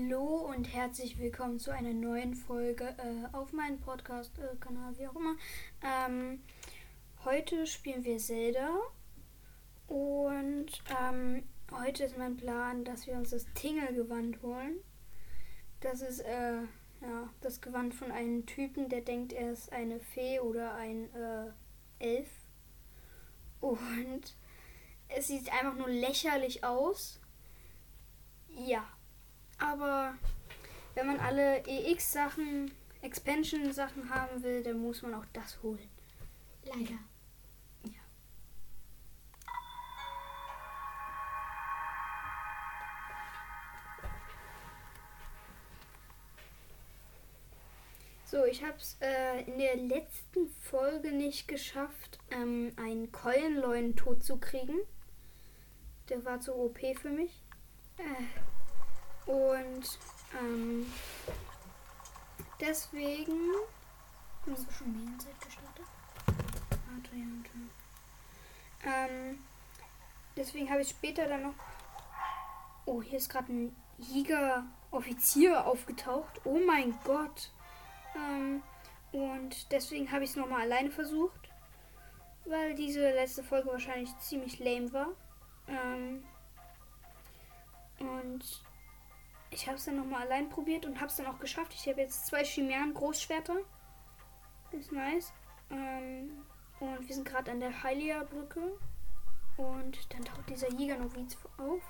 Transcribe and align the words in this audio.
Hallo 0.00 0.46
und 0.50 0.64
herzlich 0.64 1.18
willkommen 1.18 1.58
zu 1.58 1.72
einer 1.72 1.92
neuen 1.92 2.34
Folge 2.34 2.84
äh, 2.84 3.36
auf 3.36 3.52
meinem 3.52 3.78
Podcast-Kanal, 3.80 4.96
wie 4.96 5.06
auch 5.06 5.16
immer. 5.16 5.36
Ähm, 5.82 6.40
heute 7.24 7.66
spielen 7.66 8.04
wir 8.04 8.18
Zelda 8.18 8.70
und 9.88 10.66
ähm, 11.02 11.42
heute 11.72 12.04
ist 12.04 12.16
mein 12.16 12.36
Plan, 12.36 12.84
dass 12.84 13.06
wir 13.06 13.14
uns 13.14 13.30
das 13.30 13.46
Tingle-Gewand 13.54 14.40
holen. 14.42 14.76
Das 15.80 16.00
ist 16.00 16.20
äh, 16.20 16.62
ja, 17.02 17.30
das 17.40 17.60
Gewand 17.60 17.94
von 17.94 18.10
einem 18.10 18.46
Typen, 18.46 18.88
der 18.88 19.02
denkt, 19.02 19.32
er 19.32 19.52
ist 19.52 19.72
eine 19.72 20.00
Fee 20.00 20.40
oder 20.40 20.74
ein 20.74 21.10
äh, 21.14 21.52
Elf. 21.98 22.28
Und 23.60 24.34
es 25.08 25.26
sieht 25.26 25.52
einfach 25.52 25.76
nur 25.76 25.88
lächerlich 25.88 26.64
aus. 26.64 27.20
Ja, 28.48 28.84
aber 29.60 30.14
wenn 30.94 31.06
man 31.06 31.20
alle 31.20 31.64
EX-Sachen, 31.66 32.72
Expansion-Sachen 33.02 34.10
haben 34.10 34.42
will, 34.42 34.62
dann 34.62 34.80
muss 34.80 35.02
man 35.02 35.14
auch 35.14 35.24
das 35.32 35.62
holen. 35.62 35.88
Leider. 36.64 36.98
Ja. 37.84 38.00
So, 48.24 48.44
ich 48.44 48.62
habe 48.62 48.76
es 48.78 48.96
äh, 49.00 49.42
in 49.42 49.58
der 49.58 49.76
letzten 49.76 50.48
Folge 50.60 51.12
nicht 51.12 51.48
geschafft, 51.48 52.18
ähm, 52.30 52.72
einen 52.76 53.10
Keulenleuen 53.12 53.96
tot 53.96 54.22
zu 54.22 54.36
kriegen. 54.36 54.78
Der 56.08 56.24
war 56.24 56.40
zu 56.40 56.54
OP 56.54 56.78
für 57.00 57.10
mich. 57.10 57.42
Äh, 57.96 58.02
und 59.30 59.98
ähm, 60.38 60.92
deswegen. 62.60 63.38
Hast 64.50 64.66
du 64.66 64.72
schon 64.72 64.92
Medienzeit 64.92 65.40
gestartet? 65.40 65.86
Warte, 66.26 67.16
ja, 67.16 67.26
warte. 68.82 69.12
Ähm, 69.12 69.38
deswegen 70.36 70.70
habe 70.70 70.82
ich 70.82 70.88
später 70.88 71.26
dann 71.28 71.42
noch. 71.42 71.54
Oh, 72.86 73.02
hier 73.02 73.18
ist 73.18 73.28
gerade 73.28 73.52
ein 73.52 73.76
Jäger-Offizier 73.98 75.66
aufgetaucht. 75.66 76.40
Oh 76.44 76.58
mein 76.66 76.98
Gott. 77.04 77.52
Ähm, 78.16 78.62
und 79.12 79.70
deswegen 79.70 80.10
habe 80.10 80.24
ich 80.24 80.30
es 80.30 80.36
nochmal 80.36 80.62
alleine 80.62 80.90
versucht. 80.90 81.50
Weil 82.46 82.74
diese 82.74 83.10
letzte 83.10 83.44
Folge 83.44 83.68
wahrscheinlich 83.68 84.16
ziemlich 84.18 84.58
lame 84.58 84.92
war. 84.92 85.08
Ähm, 85.68 86.24
und 88.00 88.62
ich 89.50 89.66
habe 89.66 89.76
es 89.76 89.84
dann 89.84 89.96
nochmal 89.96 90.22
allein 90.22 90.48
probiert 90.48 90.86
und 90.86 90.96
habe 90.96 91.06
es 91.06 91.16
dann 91.16 91.26
auch 91.26 91.38
geschafft. 91.38 91.74
Ich 91.74 91.88
habe 91.88 92.00
jetzt 92.00 92.26
zwei 92.26 92.44
Chimären 92.44 92.94
Großschwerter. 92.94 93.56
Ist 94.70 94.92
nice. 94.92 95.32
Ähm, 95.70 96.44
und 96.78 97.06
wir 97.06 97.14
sind 97.14 97.26
gerade 97.26 97.50
an 97.50 97.60
der 97.60 97.82
Hylia-Brücke. 97.82 98.78
Und 99.56 100.14
dann 100.14 100.24
taucht 100.24 100.48
dieser 100.48 100.70
Jäger-Noviz 100.70 101.36
auf. 101.58 101.82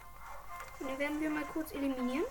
Und 0.80 0.88
den 0.88 0.98
werden 0.98 1.20
wir 1.20 1.30
mal 1.30 1.44
kurz 1.44 1.72
eliminieren. 1.72 2.24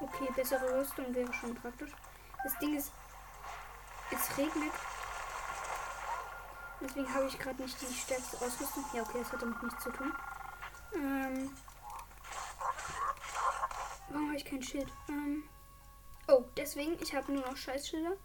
Okay, 0.00 0.28
bessere 0.34 0.80
Rüstung 0.80 1.14
wäre 1.14 1.32
schon 1.32 1.54
praktisch. 1.54 1.90
Das 2.42 2.56
Ding 2.58 2.76
ist, 2.76 2.92
es 4.10 4.38
regnet. 4.38 4.72
Deswegen 6.80 7.12
habe 7.12 7.26
ich 7.26 7.38
gerade 7.38 7.62
nicht 7.62 7.78
die 7.82 7.92
stärkste 7.92 8.38
Ausrüstung. 8.38 8.84
Ja, 8.94 9.02
okay, 9.02 9.18
das 9.18 9.32
hat 9.32 9.42
damit 9.42 9.62
nichts 9.62 9.82
zu 9.82 9.90
tun. 9.90 10.12
Ähm, 10.94 11.50
warum 14.08 14.26
habe 14.28 14.36
ich 14.36 14.44
kein 14.44 14.62
Schild? 14.62 14.92
Ähm, 15.08 15.44
oh, 16.28 16.44
deswegen, 16.56 16.96
ich 17.00 17.14
habe 17.14 17.32
nur 17.32 17.46
noch 17.46 17.56
Scheißschilder. 17.56 18.16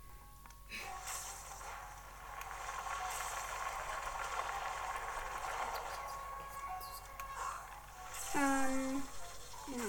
Ähm, 8.36 9.04
ja. 9.68 9.84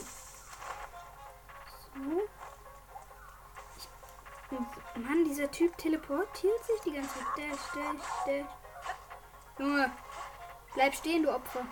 So. 4.51 5.01
Mann, 5.01 5.25
dieser 5.25 5.51
Typ 5.51 5.77
teleportiert 5.77 6.65
sich 6.65 6.81
die 6.85 6.93
ganze 6.93 7.11
Zeit. 7.11 7.27
Dash, 7.37 7.73
dash, 7.75 8.07
dash. 8.27 8.47
Junge, 9.59 9.91
bleib 10.75 10.95
stehen, 10.95 11.23
du 11.23 11.35
Opfer. 11.35 11.67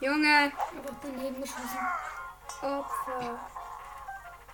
Junge, 0.00 0.52
Aber 0.78 0.90
auch 0.90 1.00
daneben 1.02 1.40
geschossen. 1.40 1.78
Opfer. 2.62 3.38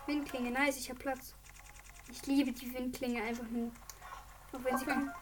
Windklinge, 0.07 0.51
nice, 0.51 0.77
ich 0.79 0.91
hab 0.91 0.99
Platz. 0.99 1.35
Ich 2.09 2.25
liebe 2.27 2.53
die 2.53 2.73
Windklinge 2.73 3.23
einfach 3.23 3.47
nur. 3.49 3.71
Auch 4.53 4.65
wenn 4.65 4.77
sie 4.79 4.85
Okay. 4.85 4.95
kommen. 4.95 5.13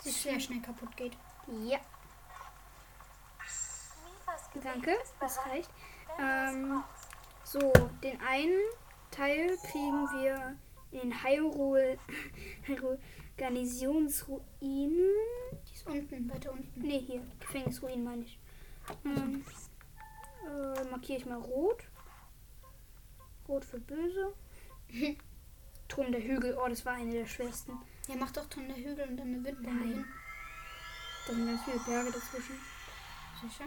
Sie 0.00 0.10
sehr 0.10 0.38
schnell 0.40 0.60
kaputt 0.60 0.94
geht. 0.96 1.16
Ja, 1.46 1.78
danke, 4.62 4.96
das 5.20 5.38
reicht. 5.46 5.70
Ähm, 6.18 6.82
so, 7.44 7.72
den 8.02 8.20
einen 8.22 8.60
Teil 9.10 9.56
kriegen 9.70 10.08
wir 10.20 10.56
in 10.92 11.12
Hyrule 11.22 11.98
Hyrule 12.66 12.98
Garnisonsruinen. 13.36 15.10
Unten, 15.84 16.30
weiter 16.30 16.52
unten. 16.52 16.80
Ne, 16.80 16.98
hier, 16.98 17.22
Gefängnisruinen 17.40 18.04
meine 18.04 18.22
ich. 18.22 18.38
Ähm, 19.04 19.44
äh, 20.46 20.84
markiere 20.90 21.18
ich 21.18 21.26
mal 21.26 21.38
rot. 21.38 21.84
Rot 23.48 23.64
für 23.64 23.80
böse. 23.80 24.34
Turm 25.88 26.12
der 26.12 26.22
Hügel, 26.22 26.56
oh, 26.58 26.68
das 26.68 26.84
war 26.86 26.94
eine 26.94 27.12
der 27.12 27.26
schwersten. 27.26 27.72
Ja, 28.08 28.16
mach 28.16 28.30
doch 28.32 28.46
Ton 28.46 28.68
der 28.68 28.76
Hügel 28.76 29.08
und 29.08 29.16
dann 29.16 29.28
eine 29.28 29.44
Windbombe 29.44 29.84
hin. 29.84 30.04
Da 31.26 31.34
sind 31.34 31.46
ganz 31.46 31.62
viele 31.64 31.78
Berge 31.80 32.10
dazwischen. 32.10 32.54
Sicher? 33.42 33.64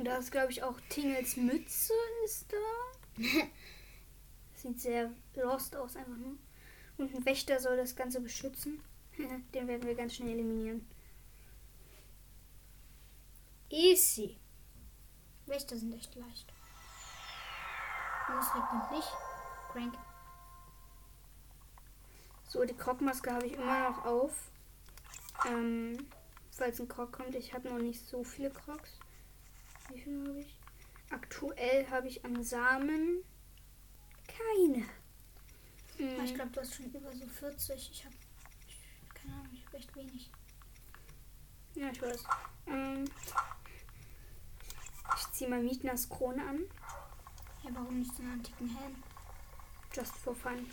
Und 0.00 0.04
da 0.06 0.16
ist, 0.16 0.32
glaube 0.32 0.50
ich, 0.50 0.62
auch 0.62 0.80
Tingels 0.88 1.36
Mütze 1.36 1.92
ist 2.24 2.52
da. 2.52 3.22
Sieht 4.54 4.80
sehr 4.80 5.10
lost 5.34 5.76
aus, 5.76 5.96
einfach 5.96 6.16
nur. 6.16 6.36
Und 6.96 7.14
ein 7.14 7.24
Wächter 7.24 7.60
soll 7.60 7.76
das 7.76 7.96
Ganze 7.96 8.20
beschützen. 8.20 8.82
Den 9.28 9.68
werden 9.68 9.82
wir 9.86 9.94
ganz 9.94 10.14
schnell 10.14 10.30
eliminieren. 10.30 10.86
Easy. 13.68 14.36
Wächter 15.46 15.76
sind 15.76 15.94
echt 15.94 16.14
leicht. 16.14 16.52
Und 18.28 18.38
es 18.38 18.54
regnet 18.54 18.90
nicht. 18.92 19.08
Crank. 19.72 19.94
So, 22.48 22.64
die 22.64 22.74
Krogmaske 22.74 23.32
habe 23.32 23.46
ich 23.46 23.52
immer 23.54 23.90
noch 23.90 24.04
auf. 24.04 24.50
Ähm, 25.46 26.08
falls 26.50 26.80
ein 26.80 26.88
Krog 26.88 27.12
kommt. 27.12 27.34
Ich 27.34 27.54
habe 27.54 27.68
noch 27.68 27.78
nicht 27.78 28.04
so 28.06 28.24
viele 28.24 28.50
Krogs. 28.50 28.98
Wie 29.88 30.00
viele 30.00 30.28
habe 30.28 30.40
ich? 30.40 30.56
Aktuell 31.10 31.88
habe 31.90 32.08
ich 32.08 32.24
an 32.24 32.42
Samen 32.44 33.24
keine. 34.28 34.84
Aber 35.98 36.24
ich 36.24 36.30
Hm, 36.30 36.34
glaube, 36.34 36.50
du 36.50 36.60
hast 36.60 36.74
schon 36.74 36.86
über 36.86 37.12
so 37.12 37.26
40. 37.26 37.90
Ich 37.92 38.04
habe 38.04 38.14
keine 39.86 40.06
Ahnung, 40.06 40.18
ich 40.18 40.26
habe 40.28 40.30
echt 40.30 40.30
wenig. 40.30 40.30
Ja, 41.74 41.90
ich 41.90 42.02
weiß. 42.02 42.24
Ähm, 42.66 43.04
ich 45.16 45.32
ziehe 45.32 45.50
mal 45.50 45.62
Mietners 45.62 46.08
Krone 46.08 46.46
an. 46.46 46.60
Ja, 47.62 47.70
warum 47.74 47.98
nicht 47.98 48.14
so 48.14 48.22
einen 48.22 48.32
antiken 48.32 48.68
Helm? 48.76 49.02
Just 49.94 50.16
for 50.16 50.34
fun. 50.34 50.70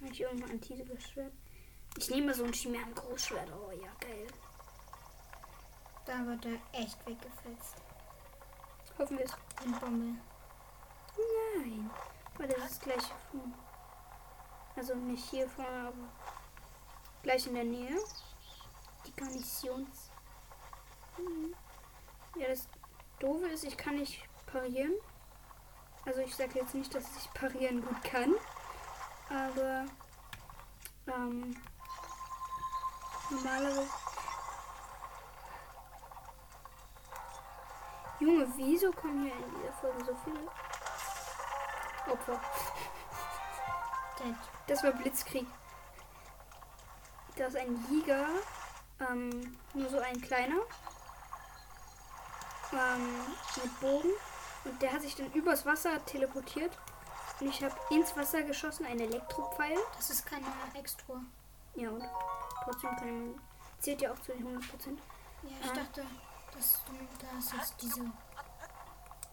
Habe 0.00 0.12
ich 0.12 0.20
irgendein 0.20 0.52
antikes 0.52 1.10
Schwert? 1.10 1.32
Ich 1.96 2.10
nehme 2.10 2.34
so 2.34 2.44
ein 2.44 2.52
Chimären 2.52 2.94
Großschwert. 2.94 3.52
Oh 3.52 3.70
ja, 3.70 3.90
geil. 4.00 4.26
Da 6.06 6.26
wird 6.26 6.46
er 6.46 6.80
echt 6.80 6.98
weggefetzt. 7.06 7.76
Hoffen 8.98 9.18
wir 9.18 9.24
es. 9.24 9.36
Windbombe. 9.62 10.18
Nein. 11.56 11.90
Weil 12.38 12.48
das 12.48 12.72
ist 12.72 12.82
gleich. 12.82 13.04
Also 14.74 14.94
nicht 14.94 15.24
hier 15.30 15.48
vorne, 15.48 15.88
aber 15.88 16.08
gleich 17.22 17.46
in 17.46 17.54
der 17.54 17.64
Nähe. 17.64 17.98
Die 19.06 19.12
Garnisons. 19.14 20.10
Mhm. 21.18 21.54
Ja, 22.36 22.48
das 22.48 22.68
Doofe 23.18 23.46
ist, 23.48 23.64
ich 23.64 23.76
kann 23.76 23.96
nicht 23.96 24.22
parieren. 24.46 24.94
Also 26.04 26.20
ich 26.20 26.34
sage 26.34 26.58
jetzt 26.58 26.74
nicht, 26.74 26.94
dass 26.94 27.04
ich 27.16 27.32
parieren 27.32 27.84
gut 27.84 28.02
kann. 28.02 28.34
Aber 29.28 29.84
ähm, 31.06 31.56
normalerweise. 33.30 33.88
Junge, 38.20 38.46
wieso 38.56 38.92
kommen 38.92 39.24
hier 39.24 39.34
in 39.34 39.54
dieser 39.54 39.72
Folge 39.72 40.04
so 40.04 40.16
viele? 40.24 40.48
Opfer. 42.12 42.40
Das 44.66 44.82
war 44.84 44.92
Blitzkrieg. 44.92 45.46
Da 47.36 47.46
ist 47.46 47.56
ein 47.56 47.86
Jäger, 47.90 48.26
ähm, 49.10 49.56
nur 49.74 49.88
so 49.88 49.98
ein 50.00 50.20
kleiner, 50.20 50.60
ähm, 52.72 53.20
mit 53.62 53.80
Bogen. 53.80 54.10
Und 54.64 54.80
der 54.80 54.92
hat 54.92 55.02
sich 55.02 55.14
dann 55.16 55.32
übers 55.32 55.66
Wasser 55.66 56.04
teleportiert. 56.04 56.76
Und 57.40 57.48
ich 57.48 57.62
habe 57.64 57.74
ins 57.90 58.16
Wasser 58.16 58.42
geschossen, 58.42 58.86
ein 58.86 59.00
Elektropfeil. 59.00 59.76
Das 59.96 60.10
ist 60.10 60.24
keine 60.26 60.46
Extra. 60.74 61.14
Ja, 61.74 61.90
und 61.90 62.04
trotzdem 62.64 62.96
kann 62.96 63.10
man. 63.28 63.40
Zählt 63.80 64.00
ja 64.00 64.12
auch 64.12 64.18
zu 64.20 64.32
den 64.32 64.44
100%. 64.46 64.98
Ja, 65.42 65.50
ich 65.60 65.70
Ah. 65.70 65.74
dachte, 65.74 66.06
dass 66.54 66.80
du 66.84 66.92
da 67.18 67.62
ist 67.62 67.74
diese. 67.82 68.00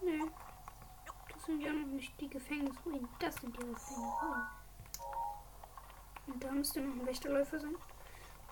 Nee. 0.02 0.24
Das 1.32 1.46
sind 1.46 1.62
ja 1.62 1.72
noch 1.72 1.86
nicht 1.88 2.20
die 2.20 2.30
Gefängnisruinen. 2.30 3.08
Das 3.20 3.36
sind 3.36 3.56
die 3.56 3.60
Gefängnisruinen. 3.60 4.48
Und 6.28 6.44
da 6.44 6.52
müsste 6.52 6.82
noch 6.82 6.96
ein 6.96 7.06
Wächterläufer 7.06 7.60
sein. 7.60 7.76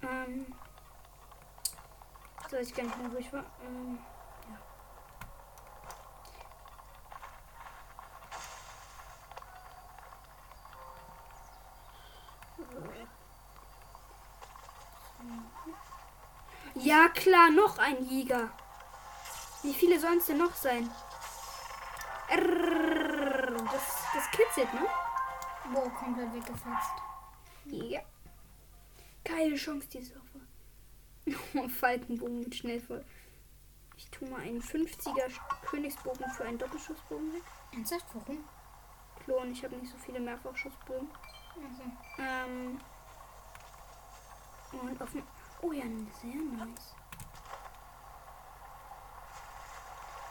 Ähm. 0.02 0.46
Weiß 2.50 2.68
ich 2.68 2.76
gar 2.76 2.84
nicht 2.84 2.98
mehr, 2.98 3.34
war. 3.34 3.46
Ähm, 3.62 4.00
ja. 4.50 4.58
Ja, 16.76 17.10
klar, 17.10 17.50
noch 17.50 17.78
ein 17.80 18.04
Jäger. 18.06 18.50
Wie 19.64 19.74
viele 19.74 20.00
sollen 20.00 20.20
es 20.20 20.28
denn 20.28 20.38
noch 20.38 20.54
sein? 20.54 20.90
Das, 23.72 24.04
das 24.14 24.32
kitzelt, 24.32 24.74
ne? 24.74 24.88
Wow, 25.72 25.94
komplett 25.94 26.34
weggefetzt. 26.34 26.94
Ja. 27.66 28.02
Geile 29.28 29.56
Chance, 29.56 29.88
diese 29.90 30.16
Waffe. 30.16 31.70
Falkenbogen 31.70 32.40
mit 32.40 32.56
Schnellvoll. 32.56 33.04
Ich 33.98 34.10
tue 34.10 34.30
mal 34.30 34.42
einen 34.42 34.62
50er 34.62 35.30
Königsbogen 35.66 36.30
für 36.32 36.46
einen 36.46 36.58
Doppelschussbogen 36.58 37.34
weg. 37.34 37.44
Ernsthaft? 37.74 38.06
Warum? 38.14 38.44
Klon, 39.26 39.52
ich 39.52 39.64
habe 39.64 39.76
nicht 39.76 39.92
so 39.92 39.98
viele 39.98 40.20
Mehrfachschussbögen. 40.20 41.10
Also, 41.56 41.84
Ähm. 42.20 42.80
Und 44.72 45.02
auf 45.02 45.12
dem. 45.12 45.24
Oh 45.62 45.72
ja, 45.72 45.84
sehr 46.22 46.36
nice. 46.36 46.96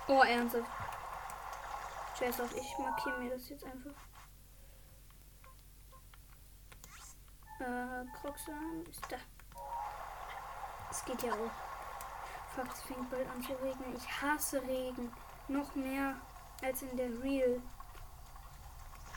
Oh, 0.09 0.23
ernsthaft. 0.23 0.71
Scheiß 2.19 2.41
auf, 2.41 2.57
ich 2.57 2.79
markiere 2.79 3.19
mir 3.19 3.31
das 3.31 3.49
jetzt 3.49 3.65
einfach. 3.65 3.93
Äh, 7.59 8.05
Croxan 8.21 8.85
ist 8.91 9.01
da. 9.09 9.17
Es 10.91 11.05
geht 11.05 11.23
ja 11.23 11.33
auch. 11.33 11.51
Fuck, 12.55 12.73
es 12.73 12.83
fängt 12.83 13.11
bald 13.11 13.29
an 13.29 13.43
zu 13.43 13.53
regnen. 13.63 13.97
Ich 13.97 14.23
hasse 14.23 14.63
Regen. 14.63 15.13
Noch 15.49 15.75
mehr 15.75 16.17
als 16.63 16.83
in 16.83 16.97
der 16.97 17.09
Real 17.23 17.61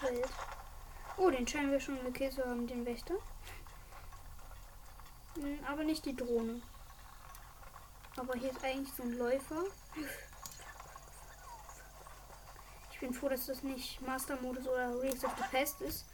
Welt. 0.02 0.30
Oh, 1.18 1.30
den 1.30 1.48
scheinen 1.48 1.72
wir 1.72 1.80
schon 1.80 2.02
gekillt 2.04 2.34
zu 2.34 2.46
haben, 2.46 2.66
den 2.68 2.86
Wächter. 2.86 3.16
Hm, 5.36 5.60
Aber 5.70 5.84
nicht 5.84 6.06
die 6.06 6.16
Drohne. 6.16 6.62
Aber 8.16 8.34
hier 8.36 8.52
ist 8.52 8.64
eigentlich 8.64 8.94
so 8.94 9.04
ein 9.04 9.18
Läufer. 9.18 9.64
Ich 12.92 13.00
bin 13.00 13.14
froh, 13.14 13.30
dass 13.30 13.46
das 13.46 13.64
nicht 13.64 14.02
Master-Modus 14.02 14.68
oder 14.68 15.02
Race 15.02 15.24
of 15.24 15.34
the 15.38 15.58
Past 15.58 15.82
ist. 15.82 16.06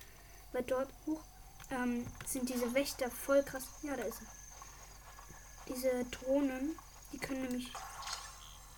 Weil 0.52 0.64
dort 0.64 0.90
hoch 1.06 1.22
ähm, 1.72 2.06
sind 2.26 2.50
diese 2.50 2.74
Wächter 2.74 3.10
voll 3.10 3.44
krass. 3.44 3.66
Ja, 3.82 3.96
da 3.96 4.04
ist 4.04 4.22
er. 4.22 5.74
Diese 5.74 6.06
Drohnen, 6.06 6.78
die 7.12 7.18
können 7.18 7.42
nämlich 7.44 7.72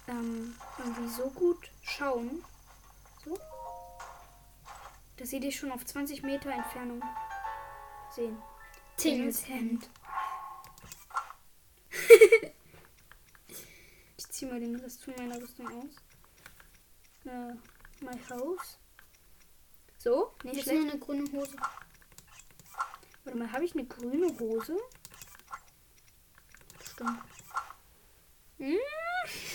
ähm, 0.07 0.55
irgendwie 0.77 1.09
so 1.09 1.29
gut 1.29 1.69
schauen. 1.81 2.43
So. 3.25 3.37
Dass 5.17 5.29
sie 5.29 5.39
dich 5.39 5.57
schon 5.57 5.71
auf 5.71 5.85
20 5.85 6.23
Meter 6.23 6.51
Entfernung 6.51 7.01
sehen. 8.15 8.37
Tingles 8.97 9.47
Hemd. 9.47 9.89
Ich 14.19 14.27
zieh 14.29 14.45
mal 14.47 14.59
den 14.59 14.75
Rest 14.75 15.03
von 15.03 15.13
meiner 15.15 15.39
Rüstung 15.39 15.67
aus. 15.67 15.95
Äh, 17.25 17.53
my 18.03 18.19
house. 18.29 18.77
So, 19.97 20.33
nicht 20.43 20.55
Jetzt 20.55 20.63
schlecht. 20.65 20.81
nur 20.81 20.91
eine 20.91 20.99
grüne 20.99 21.31
Hose. 21.31 21.55
Warte 23.27 23.39
mal, 23.39 23.51
habe 23.51 23.65
ich 23.65 23.73
eine 23.73 23.85
grüne 23.85 24.27
Hose? 24.39 24.77
Stimmt. 26.81 27.19
Hm? 28.57 28.77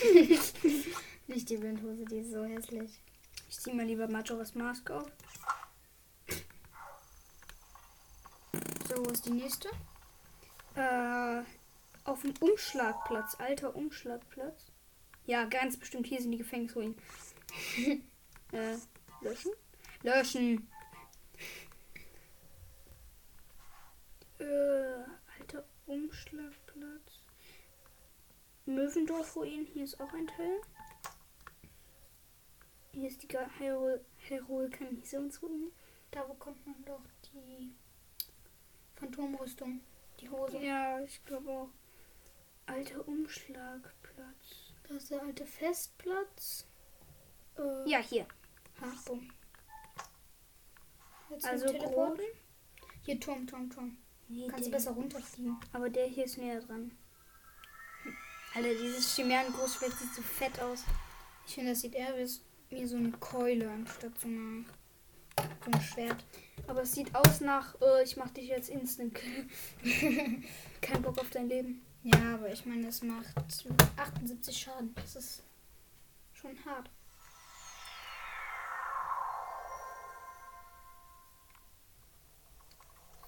Nicht 1.27 1.49
die 1.49 1.59
Windhose, 1.59 2.05
die 2.05 2.19
ist 2.19 2.33
so 2.33 2.43
hässlich. 2.43 3.01
Ich 3.49 3.59
zieh 3.59 3.73
mal 3.73 3.87
lieber 3.87 4.07
Majora's 4.07 4.53
Mask 4.53 4.91
auf. 4.91 5.11
So, 8.87 9.03
wo 9.03 9.09
ist 9.09 9.25
die 9.25 9.31
nächste? 9.31 9.69
Äh, 10.75 11.41
auf 12.03 12.21
dem 12.21 12.35
Umschlagplatz. 12.41 13.33
Alter 13.39 13.75
Umschlagplatz. 13.75 14.67
Ja, 15.25 15.45
ganz 15.45 15.77
bestimmt. 15.77 16.05
Hier 16.05 16.21
sind 16.21 16.29
die 16.29 16.37
Gefängnisruinen. 16.37 16.95
äh, 18.51 18.77
löschen? 19.21 19.51
Löschen. 20.03 20.69
Äh, 24.43 25.03
alter 25.39 25.63
Umschlagplatz. 25.85 27.21
Möwendorf-Ruinen. 28.65 29.65
Hier 29.65 29.83
ist 29.85 29.99
auch 29.99 30.11
ein 30.13 30.27
Teil. 30.27 30.59
Hier 32.91 33.07
ist 33.07 33.23
die 33.23 33.27
Herol-Kanisionsruine. 34.27 35.71
Da 36.11 36.23
bekommt 36.23 36.65
man 36.65 36.83
doch 36.85 37.01
die 37.31 37.73
Phantomrüstung. 38.95 39.81
Die 40.19 40.29
Hose. 40.29 40.57
Ja, 40.59 41.01
ich 41.01 41.23
glaube 41.25 41.49
auch. 41.49 41.69
Alter 42.65 43.07
Umschlagplatz. 43.07 44.73
Da 44.87 44.95
ist 44.95 45.09
der 45.09 45.21
alte 45.21 45.45
Festplatz. 45.45 46.67
Äh, 47.57 47.89
Ja, 47.89 47.99
hier. 47.99 48.27
Ha, 48.81 48.87
bumm. 49.05 49.31
Jetzt 51.29 51.45
Also 51.45 51.65
also 51.65 51.77
teleporten. 51.77 52.25
Hier 53.05 53.19
Turm, 53.19 53.47
Turm, 53.47 53.69
Turm. 53.69 53.97
Nee, 54.27 54.47
Kannst 54.47 54.67
du 54.67 54.71
besser 54.71 54.91
runterfliegen. 54.91 55.57
Aber 55.71 55.89
der 55.89 56.07
hier 56.07 56.25
ist 56.25 56.37
näher 56.37 56.61
dran. 56.61 56.91
Alter, 58.55 58.69
dieses 58.69 59.15
Chimären-Großschwert 59.15 59.93
sieht 59.93 60.13
so 60.13 60.21
fett 60.21 60.59
aus. 60.61 60.83
Ich 61.47 61.55
finde, 61.55 61.71
das 61.71 61.81
sieht 61.81 61.95
eher 61.95 62.15
wie, 62.69 62.85
so 62.85 62.95
eine 62.97 63.11
Keule 63.11 63.69
anstatt 63.69 64.19
so, 64.19 64.27
eine, 64.27 64.65
so 65.65 65.71
ein 65.71 65.81
Schwert. 65.81 66.23
Aber 66.67 66.83
es 66.83 66.93
sieht 66.93 67.13
aus 67.15 67.41
nach, 67.41 67.75
äh, 67.81 68.03
ich 68.03 68.15
mach 68.15 68.29
dich 68.29 68.47
jetzt 68.47 68.69
instant 68.69 69.15
kill. 69.15 69.49
Kein 70.81 71.01
Bock 71.01 71.17
auf 71.19 71.29
dein 71.31 71.49
Leben. 71.49 71.81
Ja, 72.03 72.35
aber 72.35 72.51
ich 72.51 72.65
meine, 72.65 72.87
es 72.87 73.01
macht 73.01 73.33
78 73.97 74.57
Schaden. 74.57 74.93
Das 74.95 75.15
ist 75.15 75.43
schon 76.33 76.51
hart. 76.65 76.89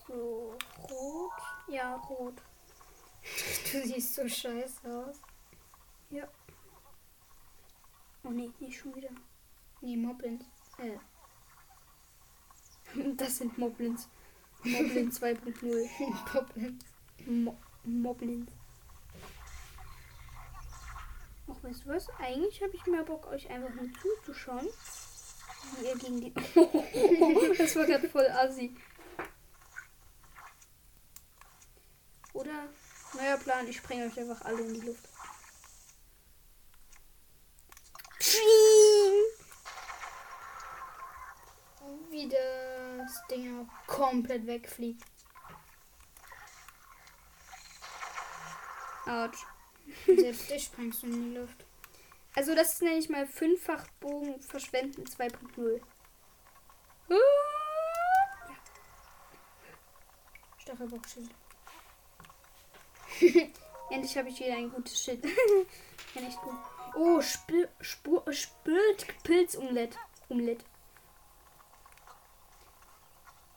So. 0.08 0.55
Ja, 1.76 1.96
rot. 1.96 2.42
Du 3.72 3.82
siehst 3.86 4.16
so 4.16 4.30
scheiße 4.30 4.88
aus. 4.88 5.20
Oh 8.24 8.30
nee, 8.30 8.50
nicht 8.60 8.78
schon 8.80 8.96
wieder. 8.96 9.10
Nee, 9.82 9.98
Moblins. 9.98 10.46
Äh, 10.78 10.98
Das 13.18 13.38
sind 13.40 13.58
Moblins. 13.58 14.08
Moblin 14.64 15.12
2.0. 15.12 15.90
Moblins. 16.34 16.86
Mo 17.26 17.58
Moblins. 17.84 18.52
Ach, 21.50 21.62
weißt 21.62 21.84
du 21.84 21.90
was? 21.90 22.10
Eigentlich 22.20 22.64
habe 22.64 22.74
ich 22.74 22.86
mehr 22.86 23.04
Bock, 23.04 23.28
euch 23.28 23.50
einfach 23.50 23.74
nur 23.76 23.90
zuzuschauen. 24.02 24.68
Wie 25.80 25.88
ihr 25.88 25.98
gegen 25.98 26.22
die. 26.22 26.34
das 27.58 27.76
war 27.76 27.86
gerade 27.86 28.08
voll 28.08 28.28
assi. 28.28 28.74
Oder 32.36 32.68
neuer 33.14 33.38
Plan, 33.38 33.66
ich 33.66 33.78
springe 33.78 34.08
euch 34.08 34.20
einfach 34.20 34.42
alle 34.42 34.60
in 34.60 34.74
die 34.74 34.82
Luft. 34.82 35.08
Wie 42.10 42.28
das 42.28 43.28
Ding 43.32 43.62
auch 43.62 43.88
komplett 43.88 44.46
wegfliegt. 44.46 45.02
Autsch. 49.06 49.46
Selbst 50.06 50.50
dich 50.50 50.66
sprengst 50.66 51.04
du 51.04 51.08
in 51.08 51.32
die 51.32 51.38
Luft. 51.38 51.66
Also 52.36 52.54
das 52.54 52.82
nenne 52.82 52.98
ich 52.98 53.08
mal 53.08 53.26
fünffach 53.28 53.88
Bogen 54.02 54.42
verschwenden 54.42 55.06
2.0. 55.06 55.82
Uh! 57.10 57.16
Stachelbockschild. 60.58 61.30
Endlich 63.90 64.18
habe 64.18 64.30
ich 64.30 64.40
wieder 64.40 64.56
ein 64.56 64.72
gutes 64.72 65.02
Schild. 65.02 65.24
ja, 66.16 66.22
nicht 66.22 66.40
gut. 66.42 66.56
Oh, 66.96 67.22
Spül, 67.22 67.70
Spur, 67.82 68.24
Spült 68.32 69.24
Pilzomelett. 69.24 69.98
Omelett. 70.30 70.64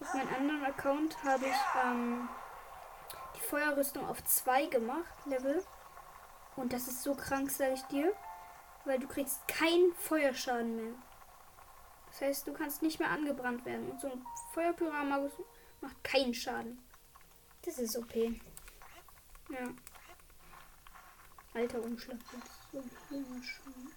Auf 0.00 0.14
meinem 0.14 0.34
anderen 0.34 0.64
Account 0.64 1.22
habe 1.24 1.46
ich 1.46 1.84
ähm, 1.84 2.28
die 3.36 3.40
Feuerrüstung 3.40 4.06
auf 4.06 4.22
2 4.22 4.66
gemacht, 4.66 5.14
Level. 5.26 5.64
Und 6.56 6.72
das 6.72 6.88
ist 6.88 7.02
so 7.02 7.14
krank, 7.14 7.50
sage 7.50 7.74
ich 7.74 7.82
dir. 7.84 8.12
Weil 8.84 8.98
du 8.98 9.08
kriegst 9.08 9.46
keinen 9.48 9.94
Feuerschaden 9.94 10.76
mehr. 10.76 10.94
Das 12.10 12.20
heißt, 12.20 12.46
du 12.46 12.52
kannst 12.52 12.82
nicht 12.82 12.98
mehr 13.00 13.10
angebrannt 13.10 13.64
werden. 13.64 13.90
Und 13.90 14.00
so 14.00 14.10
ein 14.10 14.24
Feuerpyramagus 14.52 15.32
macht 15.80 16.02
keinen 16.04 16.34
Schaden. 16.34 16.82
Das 17.62 17.78
ist 17.78 17.96
OP. 17.96 18.14
Ja. 19.48 19.74
Alter 21.54 21.82
Umschlag. 21.82 22.18
Das 22.30 22.84
ist 22.84 22.92
so 23.10 23.16
wunderschön. 23.16 23.92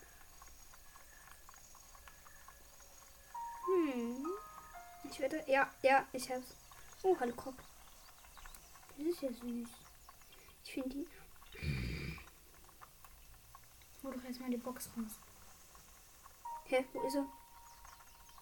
Hm. 3.65 4.27
Ich 5.03 5.20
werde. 5.20 5.43
Ja, 5.48 5.70
ja, 5.81 6.05
ich 6.13 6.31
hab's. 6.31 6.55
Oh, 7.03 7.17
hallo 7.20 7.34
Kopf. 7.36 7.62
Das 8.98 9.08
ist 9.08 9.22
ja 9.22 9.29
süß. 9.29 9.70
Ich 10.63 10.74
finde 10.74 10.89
die. 10.89 11.08
Hol 14.03 14.13
doch 14.13 14.24
erstmal 14.24 14.50
die 14.50 14.58
Box 14.58 14.89
raus. 14.98 15.20
Hä, 16.65 16.86
wo 16.93 17.01
ist 17.01 17.15
er? 17.15 17.25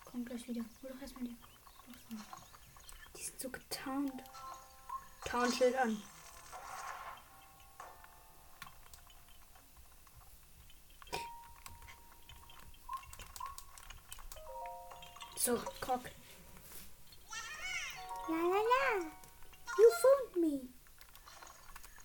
Kommt 0.05 0.27
gleich 0.27 0.47
wieder. 0.47 0.63
Hol 0.83 0.91
doch 0.91 1.01
erstmal 1.01 1.23
die 1.23 1.35
Box 1.85 1.99
raus. 2.11 2.21
Die 3.17 3.23
sind 3.23 3.39
so 3.39 3.49
getarnt. 3.49 4.23
Tarnschild 5.25 5.75
an. 5.75 6.01
So, 15.49 15.55
Krog. 15.81 16.01
La 18.29 18.35
la 18.35 18.61
la. 18.71 18.83
You 19.79 19.91
found 20.01 20.43
me. 20.43 20.69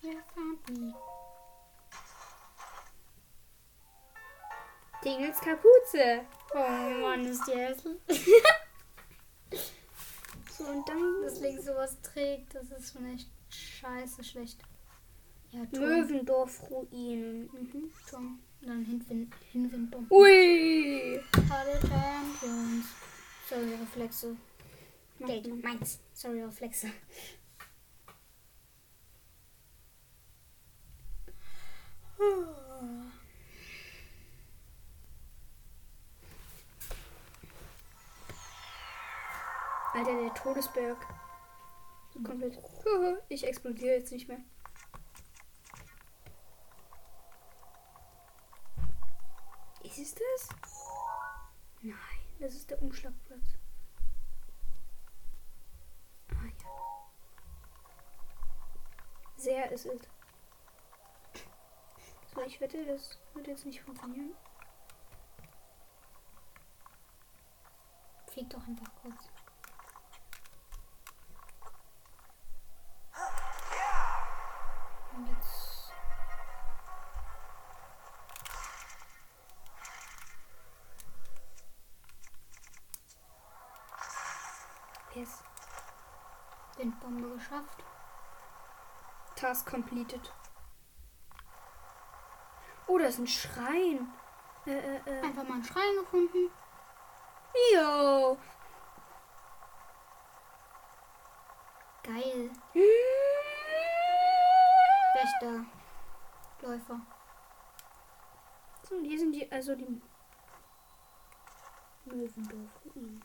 You 0.01 0.19
found 0.33 0.57
me. 0.71 0.93
Dingels 5.03 5.39
Kapuze. 5.41 6.25
Oh 6.55 7.01
Mann, 7.01 7.25
ist 7.25 7.45
die 7.47 7.51
hässlich. 7.51 8.01
So, 10.57 10.63
und 10.63 10.89
dann 10.89 11.21
Das 11.21 11.39
Link 11.41 11.61
sowas 11.61 12.01
trägt, 12.01 12.55
das 12.55 12.71
ist 12.71 12.93
schon 12.93 13.13
echt 13.13 13.29
scheiße 13.49 14.23
schlecht. 14.23 14.59
Ja. 15.51 15.59
Möwendorf-Ruinen. 15.79 17.49
Mhm. 17.51 17.91
Und 18.13 18.39
dann 18.61 18.85
Hinwind, 18.85 19.35
Hinwindbomben. 19.51 20.09
Ui! 20.09 21.19
Alle 21.51 21.79
Champions. 21.81 22.85
Sorry, 23.47 23.75
Reflexe. 23.75 24.35
Man. 25.19 25.61
meins. 25.61 25.99
Sorry, 26.13 26.41
Reflexe. 26.41 26.87
Alter, 39.93 40.21
der 40.21 40.33
Todesberg. 40.33 40.97
So 42.13 42.19
komplett. 42.21 42.57
Ich 43.29 43.45
explodiere 43.45 43.95
jetzt 43.95 44.11
nicht 44.11 44.27
mehr. 44.27 44.39
Ist 49.83 49.99
es 49.99 50.15
das? 50.15 50.49
Nein, 51.81 51.93
das 52.39 52.53
ist 52.53 52.69
der 52.69 52.81
Umschlagplatz. 52.81 53.57
Ah 56.29 56.45
ja. 56.45 56.69
Sehr 59.37 59.71
ist 59.71 59.85
es. 59.85 60.07
So, 62.33 62.41
ich 62.41 62.59
wette, 62.59 62.85
das 62.85 63.17
wird 63.33 63.47
jetzt 63.47 63.65
nicht 63.65 63.81
funktionieren. 63.81 64.31
Flieg 68.27 68.49
doch 68.49 68.67
einfach 68.67 68.91
kurz. 69.01 69.34
Geschafft. 87.45 87.83
Task 89.35 89.69
completed. 89.69 90.33
Oh, 92.87 92.97
da 92.97 93.05
ist 93.05 93.19
ein 93.19 93.27
Schrein. 93.27 94.07
Äh, 94.65 94.71
äh, 94.71 95.01
äh. 95.05 95.21
Einfach 95.21 95.43
mal 95.43 95.55
einen 95.55 95.63
Schrein 95.63 95.95
gefunden. 95.99 96.49
Jo. 97.73 98.37
Geil. 102.03 102.51
Wächter. 105.13 105.65
Läufer. 106.61 107.01
So, 108.83 108.95
und 108.95 109.05
hier 109.05 109.19
sind 109.19 109.33
die, 109.33 109.51
also 109.51 109.75
die 109.75 110.01
Möwendorf-Ruinen. 112.05 113.23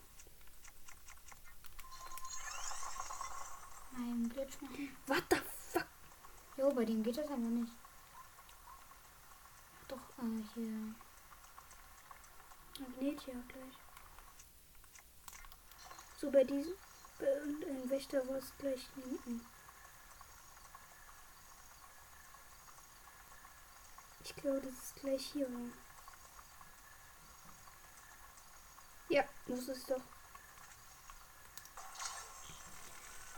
Einen 4.01 4.31
Glitch 4.31 4.59
machen. 4.63 4.97
What 5.07 5.25
the 5.31 5.37
fuck? 5.73 5.87
Jo, 6.57 6.73
bei 6.73 6.87
dem 6.87 7.03
geht 7.03 7.19
das 7.19 7.27
aber 7.27 7.37
nicht. 7.37 7.73
Doch, 9.89 9.99
äh, 10.19 10.43
hier. 10.55 10.95
Magnet 12.79 13.27
ja 13.27 13.35
gleich. 13.49 13.75
So, 16.17 16.31
bei 16.31 16.45
diesem, 16.45 16.73
bei 17.19 17.27
irgendeinem 17.27 17.91
Wächter 17.91 18.27
war 18.27 18.37
es 18.37 18.57
gleich 18.57 18.89
hinten. 18.95 19.45
Ich 24.25 24.35
glaube, 24.37 24.63
das 24.63 24.73
ist 24.73 24.97
gleich 24.97 25.27
hier. 25.27 25.49
Ja, 29.11 29.25
muss 29.47 29.69
es 29.69 29.85
doch. 29.85 30.03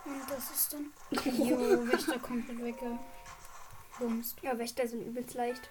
Und 0.05 0.31
das 0.31 0.51
ist 0.51 0.73
dann. 0.73 0.93
Jo, 1.25 1.87
Wächter 1.87 2.19
komplett 2.19 2.59
weggebumst. 2.63 4.43
Ja, 4.43 4.59
Wächter 4.59 4.87
sind 4.89 5.07
übelst 5.07 5.35
leicht. 5.35 5.71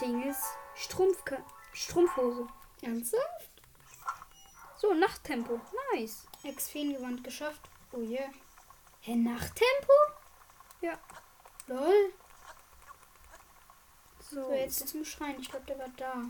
Ding 0.00 0.22
ist 0.28 0.42
Strumpfka 0.74 1.38
Strumpfhose. 1.72 2.46
Ernsthaft? 2.82 3.50
So, 4.76 4.92
Nachttempo. 4.92 5.60
Nice. 5.94 6.26
Ex-Feengewand 6.44 7.24
geschafft. 7.24 7.68
Oh 7.92 8.00
yeah. 8.00 8.30
Hä, 9.00 9.16
Nachttempo? 9.16 9.92
Ja. 10.80 10.98
Lol. 11.66 12.12
So, 14.20 14.42
So, 14.48 14.52
jetzt 14.52 14.88
zum 14.88 15.04
Schrein. 15.04 15.40
Ich 15.40 15.50
glaube, 15.50 15.66
der 15.66 15.78
war 15.78 15.88
da. 15.96 16.24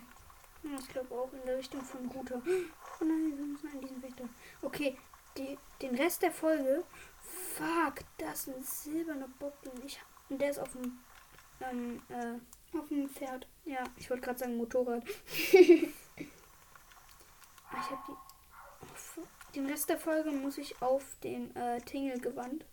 Ja, 0.63 0.79
ich 0.79 0.89
glaube 0.89 1.15
auch 1.15 1.33
in 1.33 1.45
der 1.45 1.59
Richtung 1.59 1.83
von 1.83 2.09
Guter. 2.09 2.41
Oh 2.45 3.05
nein, 3.05 3.33
wir 3.37 3.45
müssen 3.45 3.69
an 3.69 3.81
diesen 3.81 4.03
Wächter. 4.03 4.29
Okay, 4.63 4.97
die, 5.37 5.59
den 5.83 5.95
Rest 5.95 6.23
der 6.23 6.33
Folge. 6.33 6.85
Fuck, 7.57 8.05
das 8.19 8.49
ist 8.49 8.57
ein 8.57 8.63
silberner 8.65 9.29
Bock. 9.39 9.55
Und, 9.73 9.85
ich, 9.85 10.01
und 10.29 10.41
der 10.41 10.51
ist 10.51 10.59
auf 10.59 10.73
dem. 10.73 10.99
Ähm, 11.61 12.03
äh, 12.09 12.77
Auf 12.77 12.89
dem 12.89 13.09
Pferd. 13.09 13.47
ja, 13.65 13.85
ich 13.97 14.11
wollte 14.11 14.25
gerade 14.25 14.39
sagen 14.39 14.57
Motorrad. 14.57 15.05
Ah, 17.71 17.81
ich 17.81 17.91
habe 17.91 18.03
die. 18.07 18.13
Oh, 18.13 19.27
den 19.55 19.67
Rest 19.67 19.89
der 19.89 19.99
Folge 19.99 20.31
muss 20.31 20.59
ich 20.59 20.81
auf 20.81 21.03
dem 21.25 21.55
äh, 21.57 21.81
Tingelgewand 21.81 22.65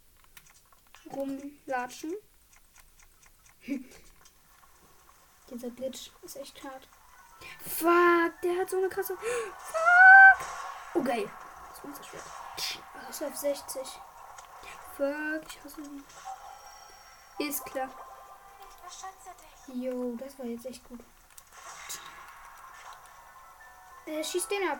rumlatschen. 1.12 2.14
Dieser 5.50 5.70
Glitch 5.72 6.12
ist 6.22 6.36
echt 6.38 6.64
hart. 6.64 6.88
Fuck, 7.62 8.42
der 8.44 8.60
hat 8.60 8.70
so 8.70 8.78
eine 8.78 8.90
krasse. 8.90 9.18
Fuck! 9.58 10.48
Oh, 10.94 11.02
geil. 11.02 11.28
Das 11.70 11.84
Monsterschwert. 11.84 12.24
Ist 13.10 13.24
auf 13.24 13.36
60. 13.36 13.82
Fuck, 15.02 15.42
ich 15.48 15.64
hasse 15.64 15.82
ihn. 15.82 16.04
Ist 17.40 17.66
klar. 17.66 17.90
Jo, 19.74 20.16
das 20.16 20.38
war 20.38 20.46
jetzt 20.46 20.68
echt 20.68 20.88
gut. 20.88 21.00
Äh, 24.06 24.24
schieß 24.24 24.48
den 24.48 24.70
ab. 24.70 24.78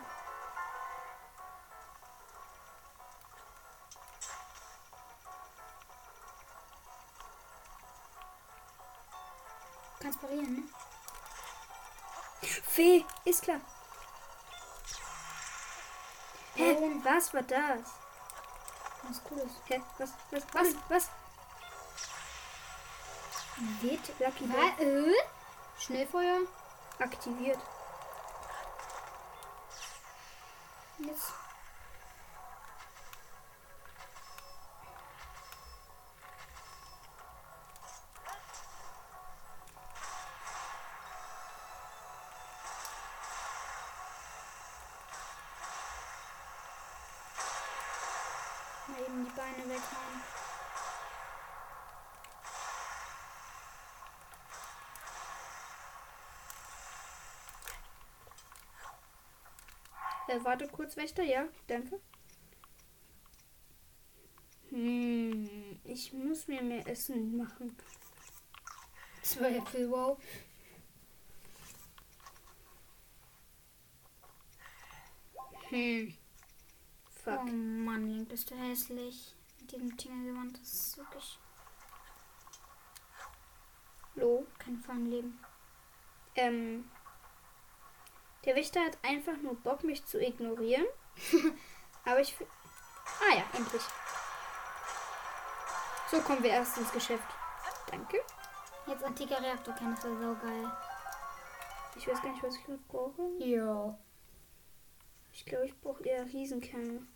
Kannst 9.98 10.20
parieren, 10.20 10.54
ne? 10.54 10.62
Fee, 12.68 13.04
ist 13.24 13.42
klar. 13.42 13.60
Hä, 16.54 17.00
was 17.02 17.34
war 17.34 17.42
das? 17.42 18.02
Was 19.02 19.20
Cooles. 19.28 19.52
Hä? 19.68 19.80
Was? 19.98 20.10
Was? 20.30 20.42
Was? 20.54 20.74
Was? 20.88 21.10
Wird 23.80 24.20
Lucky 24.20 24.48
Was? 24.48 24.80
Äh? 24.80 25.12
Schnellfeuer? 25.78 26.38
aktiviert. 26.98 27.58
Jetzt. 30.98 31.32
Mal 48.92 49.00
eben 49.04 49.24
die 49.24 49.30
Beine 49.30 49.64
weghauen. 49.70 50.22
Äh, 60.28 60.44
warte 60.44 60.68
kurz, 60.68 60.96
Wächter, 60.96 61.22
ja, 61.22 61.48
danke. 61.68 62.00
Hm, 64.68 65.80
ich 65.84 66.12
muss 66.12 66.46
mir 66.46 66.62
mehr 66.62 66.86
Essen 66.86 67.36
machen. 67.38 67.74
Zwei 69.22 69.56
Äpfel, 69.56 69.90
wow. 69.90 70.18
Hm. 75.70 76.21
Fuck. 77.24 77.40
Oh 77.40 77.44
Mann, 77.44 78.08
Link, 78.08 78.28
bist 78.28 78.50
du 78.50 78.56
hässlich. 78.56 79.34
Mit 79.60 79.72
diesem 79.72 79.96
Tingelgewand, 79.96 80.58
das 80.60 80.72
ist 80.72 80.98
wirklich 80.98 81.38
Lo. 84.14 84.46
kein 84.58 84.78
Fanleben. 84.78 85.38
Ähm. 86.34 86.90
Der 88.44 88.56
Wächter 88.56 88.80
hat 88.80 88.98
einfach 89.02 89.36
nur 89.36 89.54
Bock, 89.54 89.84
mich 89.84 90.04
zu 90.04 90.20
ignorieren. 90.20 90.86
Aber 92.04 92.20
ich. 92.20 92.34
Ah 93.20 93.36
ja, 93.36 93.44
endlich. 93.52 93.82
So 96.10 96.20
kommen 96.20 96.42
wir 96.42 96.50
erst 96.50 96.76
ins 96.76 96.92
Geschäft. 96.92 97.24
Danke. 97.90 98.18
Jetzt 98.86 99.04
antiker 99.04 99.40
Reaktor 99.40 99.74
kennen, 99.74 99.94
das 99.94 100.04
wäre 100.04 100.34
so 100.34 100.46
geil. 100.46 100.72
Ich 101.94 102.08
weiß 102.08 102.20
gar 102.20 102.32
nicht, 102.32 102.42
was 102.42 102.56
ich 102.56 102.64
gerade 102.64 102.82
brauche. 102.88 103.22
Ja. 103.38 103.96
Ich 105.32 105.44
glaube, 105.44 105.66
ich 105.66 105.80
brauche 105.80 106.04
eher 106.04 106.24
Riesenkerne. 106.26 107.06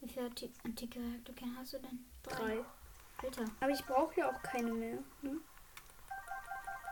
Wie 0.00 0.08
viele 0.08 0.26
anti 0.26 0.50
antike 0.64 0.98
Reaktor 0.98 1.34
kennen 1.34 1.56
hast 1.58 1.72
du 1.74 1.78
denn? 1.78 2.04
Drei. 2.22 2.64
Alter, 3.22 3.44
Aber 3.60 3.70
ich 3.70 3.84
brauche 3.84 4.18
ja 4.18 4.30
auch 4.30 4.42
keine 4.42 4.72
mehr. 4.72 4.98
Ne? 5.22 5.40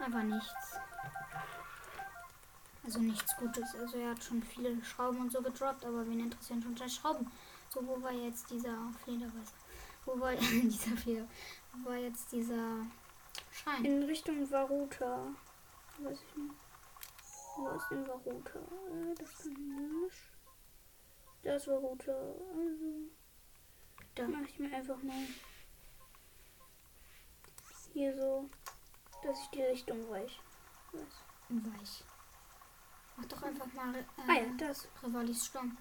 einfach 0.00 0.22
nichts. 0.22 0.76
Also 2.84 3.00
nichts 3.00 3.36
Gutes. 3.36 3.74
Also 3.74 3.98
er 3.98 4.10
hat 4.10 4.22
schon 4.22 4.42
viele 4.42 4.82
Schrauben 4.84 5.20
und 5.20 5.32
so 5.32 5.42
gedroppt, 5.42 5.84
aber 5.84 6.06
wen 6.06 6.20
interessieren 6.20 6.62
schon 6.62 6.74
drei 6.74 6.88
Schrauben? 6.88 7.30
So, 7.72 7.86
wo 7.86 8.02
war 8.02 8.12
jetzt 8.12 8.50
dieser 8.50 8.76
Flederweiß? 9.04 9.52
Wo 10.06 10.18
war 10.18 10.34
dieser 10.36 10.96
Fleder? 10.96 11.26
Wo 11.72 11.90
war 11.90 11.96
jetzt 11.96 12.32
dieser 12.32 12.86
Schein? 13.52 13.84
In 13.84 14.02
Richtung 14.04 14.50
Varuta. 14.50 15.28
Weiß 15.98 16.18
ich 16.18 16.36
nicht. 16.36 16.54
Wo 17.56 17.68
ist 17.68 17.90
denn 17.90 18.06
Varuta? 18.06 18.58
Äh, 18.58 19.14
das 19.18 19.42
kann 19.42 19.52
ich 19.52 19.58
nicht. 19.58 20.29
Da 21.42 21.54
ist 21.54 21.66
Varuta. 21.66 22.12
Also. 22.12 23.10
Da. 24.14 24.28
Mach 24.28 24.46
ich 24.48 24.58
mir 24.58 24.74
einfach 24.74 25.02
mal. 25.02 25.26
Hier 27.92 28.16
so. 28.16 28.48
Dass 29.22 29.40
ich 29.40 29.48
die 29.50 29.62
Richtung 29.62 30.10
weich. 30.10 30.40
Weiß. 30.92 31.24
Weich. 31.48 32.04
Mach 33.16 33.24
doch 33.26 33.42
einfach 33.42 33.72
mal 33.72 33.94
äh, 33.96 34.04
Ah 34.28 34.34
ja, 34.34 34.46
das. 34.58 34.88
Rivalis 35.02 35.46
Sturm. 35.46 35.76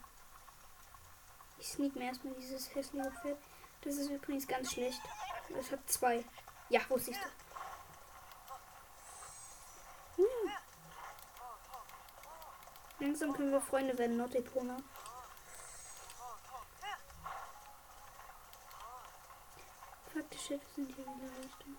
Ich 1.59 1.67
sneak 1.67 1.95
mir 1.95 2.05
erstmal 2.05 2.33
dieses 2.35 2.73
hässliche 2.73 3.11
Pferd. 3.21 3.37
Das 3.81 3.95
ist 3.95 4.09
übrigens 4.09 4.47
ganz 4.47 4.73
schlecht. 4.73 5.01
Das 5.49 5.71
hat 5.71 5.89
zwei. 5.89 6.23
Ja, 6.69 6.81
wusste 6.89 7.11
ich 7.11 7.17
doch. 7.17 7.31
Hm. 10.17 10.51
Langsam 12.99 13.33
können 13.33 13.51
wir 13.51 13.61
Freunde 13.61 13.97
werden, 13.97 14.17
Nordepona. 14.17 14.77
Die 20.27 20.37
Schiffe 20.37 20.65
sind 20.75 20.93
hier 20.93 21.05
in 21.05 21.19
der 21.19 21.29
Richtung. 21.37 21.77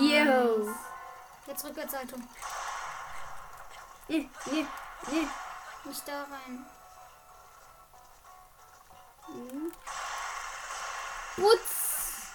Yo. 0.00 0.74
Jetzt 1.46 1.64
Rückwärtshaltung. 1.64 2.26
Nee, 4.08 4.30
nee, 4.46 4.66
nee. 5.10 5.28
Nicht 5.84 6.08
da 6.08 6.22
rein. 6.22 6.66
Hm. 9.26 9.72
Putz! 11.36 12.30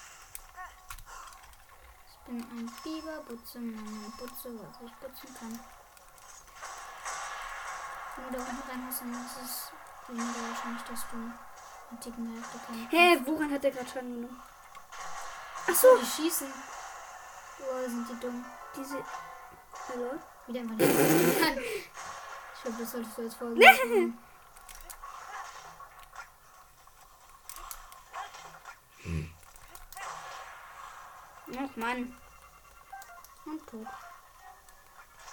Ich 2.07 2.17
bin 2.25 2.39
ein 2.39 2.71
Biber, 2.83 3.17
putze 3.23 3.59
meine 3.59 4.09
Putze, 4.17 4.49
was 4.59 4.81
ich 4.85 4.99
putzen 4.99 5.35
kann. 5.39 5.59
Wenn 8.15 8.25
du 8.25 8.37
da 8.37 8.39
unten 8.39 8.69
rein 8.69 8.85
hast, 8.87 9.01
dann 9.01 9.25
ist 9.25 9.37
es 9.43 9.71
weniger 10.09 10.49
wahrscheinlich, 10.49 10.81
dass 10.83 11.01
du 11.11 11.31
antiken 11.91 12.33
Reaktor 12.33 12.61
kannst. 12.65 12.91
Hä, 12.91 13.19
woran 13.25 13.51
hat 13.51 13.63
der 13.63 13.71
gerade 13.71 13.89
Schaden 13.89 14.13
genommen? 14.15 14.41
Ach 15.67 15.73
So, 15.75 15.95
so, 15.95 16.01
die 16.01 16.05
schießen. 16.05 16.53
Boah, 17.59 17.89
sind 17.89 18.09
die 18.09 18.19
dumm. 18.19 18.45
diese. 18.75 19.03
Hallo? 19.89 20.19
Wieder 20.47 20.61
einfach 20.61 20.75
nicht. 20.75 20.89
Ich 22.61 22.63
glaube, 22.63 22.79
das 22.83 22.91
solltest 22.91 23.17
du 23.17 23.21
als 23.21 23.35
Folge 23.35 23.55
machen. 23.65 24.17
Ach 31.57 31.75
Mann, 31.75 32.15
Und 33.45 33.67
tot. 33.67 33.87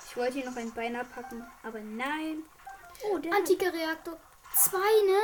ich 0.08 0.16
wollte 0.16 0.32
hier 0.38 0.48
noch 0.50 0.56
ein 0.56 0.72
Bein 0.72 0.96
abpacken, 0.96 1.44
aber 1.62 1.80
nein. 1.80 2.42
Oh, 3.04 3.18
der. 3.18 3.34
Antiker 3.34 3.72
Reaktor 3.72 4.18
2, 4.64 4.78
ne? 4.78 5.20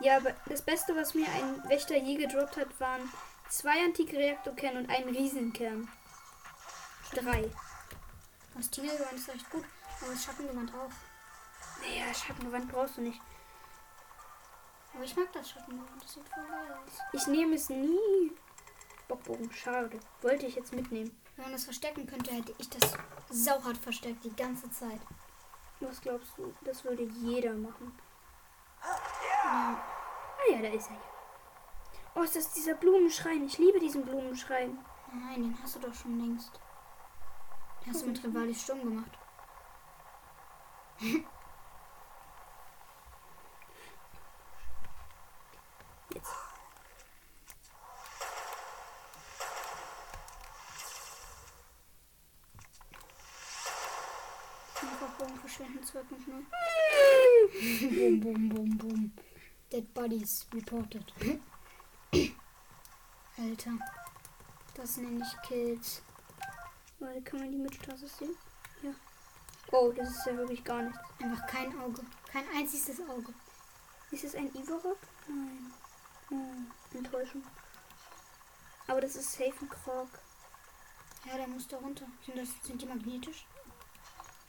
ja, 0.00 0.16
aber 0.16 0.34
das 0.46 0.62
Beste, 0.62 0.96
was 0.96 1.14
mir 1.14 1.26
ein 1.28 1.68
Wächter 1.68 1.96
je 1.96 2.16
gedroppt 2.16 2.56
hat, 2.56 2.80
waren 2.80 3.08
zwei 3.48 3.84
antike 3.84 4.16
Reaktorkerne 4.16 4.80
und 4.80 4.90
ein 4.90 5.08
Riesenkern. 5.08 5.88
Drei. 7.14 7.50
Das 8.54 8.70
Tingelgewand 8.70 9.14
ist 9.14 9.28
echt 9.28 9.48
gut, 9.50 9.64
aber 10.00 10.12
das 10.12 10.24
Schattengewand 10.24 10.72
auch. 10.74 10.90
Naja, 11.80 12.12
Schattengewand 12.14 12.70
brauchst 12.70 12.96
du 12.96 13.02
nicht. 13.02 13.20
Aber 14.94 15.04
ich 15.04 15.16
mag 15.16 15.32
das 15.32 15.50
Schattengewand, 15.50 16.02
das 16.02 16.14
sieht 16.14 16.28
voll 16.28 16.44
geil 16.44 16.78
aus. 16.84 16.98
Ich 17.12 17.26
nehme 17.26 17.54
es 17.54 17.68
nie. 17.68 18.32
Bockbogen, 19.08 19.52
schade. 19.52 20.00
Wollte 20.20 20.46
ich 20.46 20.56
jetzt 20.56 20.72
mitnehmen. 20.72 21.16
Wenn 21.36 21.44
man 21.44 21.52
das 21.52 21.64
verstecken 21.64 22.06
könnte, 22.06 22.32
hätte 22.32 22.54
ich 22.58 22.68
das 22.68 22.92
sauhart 23.30 23.78
versteckt 23.78 24.24
die 24.24 24.34
ganze 24.34 24.70
Zeit. 24.70 25.00
Was 25.80 26.00
glaubst 26.00 26.32
du? 26.36 26.54
Das 26.64 26.84
würde 26.84 27.02
jeder 27.02 27.54
machen. 27.54 27.92
Ah 28.84 29.76
ja, 30.50 30.60
da 30.60 30.68
ist 30.68 30.90
er. 30.90 30.96
Oh, 32.14 32.22
ist 32.22 32.36
das 32.36 32.52
dieser 32.52 32.74
Blumenschrein? 32.74 33.44
Ich 33.44 33.58
liebe 33.58 33.78
diesen 33.78 34.04
Blumenschrein. 34.04 34.78
Nein, 35.12 35.42
den 35.42 35.58
hast 35.62 35.76
du 35.76 35.80
doch 35.80 35.94
schon 35.94 36.18
längst. 36.18 36.60
Den 37.84 37.92
hast 37.92 38.02
du 38.02 38.06
mit 38.06 38.22
Rivalis 38.24 38.62
Sturm 38.62 38.80
gemacht. 38.80 39.18
Jetzt. 46.10 46.32
Einfach 54.80 55.08
Bogen 55.18 55.38
verschwinden 55.38 55.84
2.0. 55.84 56.81
bum, 57.88 58.20
bum, 58.20 58.48
bum, 58.48 58.78
bum. 58.78 59.12
Dead 59.70 59.94
Bodies 59.94 60.46
reported. 60.52 61.12
Alter. 63.38 63.78
Das 64.74 64.96
nenne 64.98 65.24
ich 65.24 65.48
Kills. 65.48 66.02
Warte, 66.98 67.22
kann 67.22 67.40
man 67.40 67.50
die 67.50 67.58
Mitteltasse 67.58 68.06
sehen? 68.06 68.36
Ja. 68.82 68.90
Oh, 69.72 69.92
das 69.92 70.10
ist 70.10 70.26
ja 70.26 70.36
wirklich 70.36 70.62
gar 70.62 70.82
nichts. 70.82 70.98
Einfach 71.20 71.46
kein 71.46 71.76
Auge. 71.80 72.02
Kein 72.30 72.44
einziges 72.56 73.00
Auge. 73.00 73.34
Ist 74.10 74.24
es 74.24 74.34
ein 74.34 74.54
Ivorok? 74.54 74.98
Nein. 75.28 75.72
Oh, 76.30 76.96
Enttäuschung. 76.96 77.42
Aber 78.86 79.00
das 79.00 79.16
ist 79.16 79.32
safe 79.32 79.54
ein 79.60 79.68
Krog. 79.68 80.08
Ja, 81.26 81.36
der 81.36 81.48
muss 81.48 81.66
da 81.66 81.78
runter. 81.78 82.06
Sind, 82.24 82.38
das, 82.38 82.48
sind 82.62 82.80
die 82.82 82.86
magnetisch? 82.86 83.46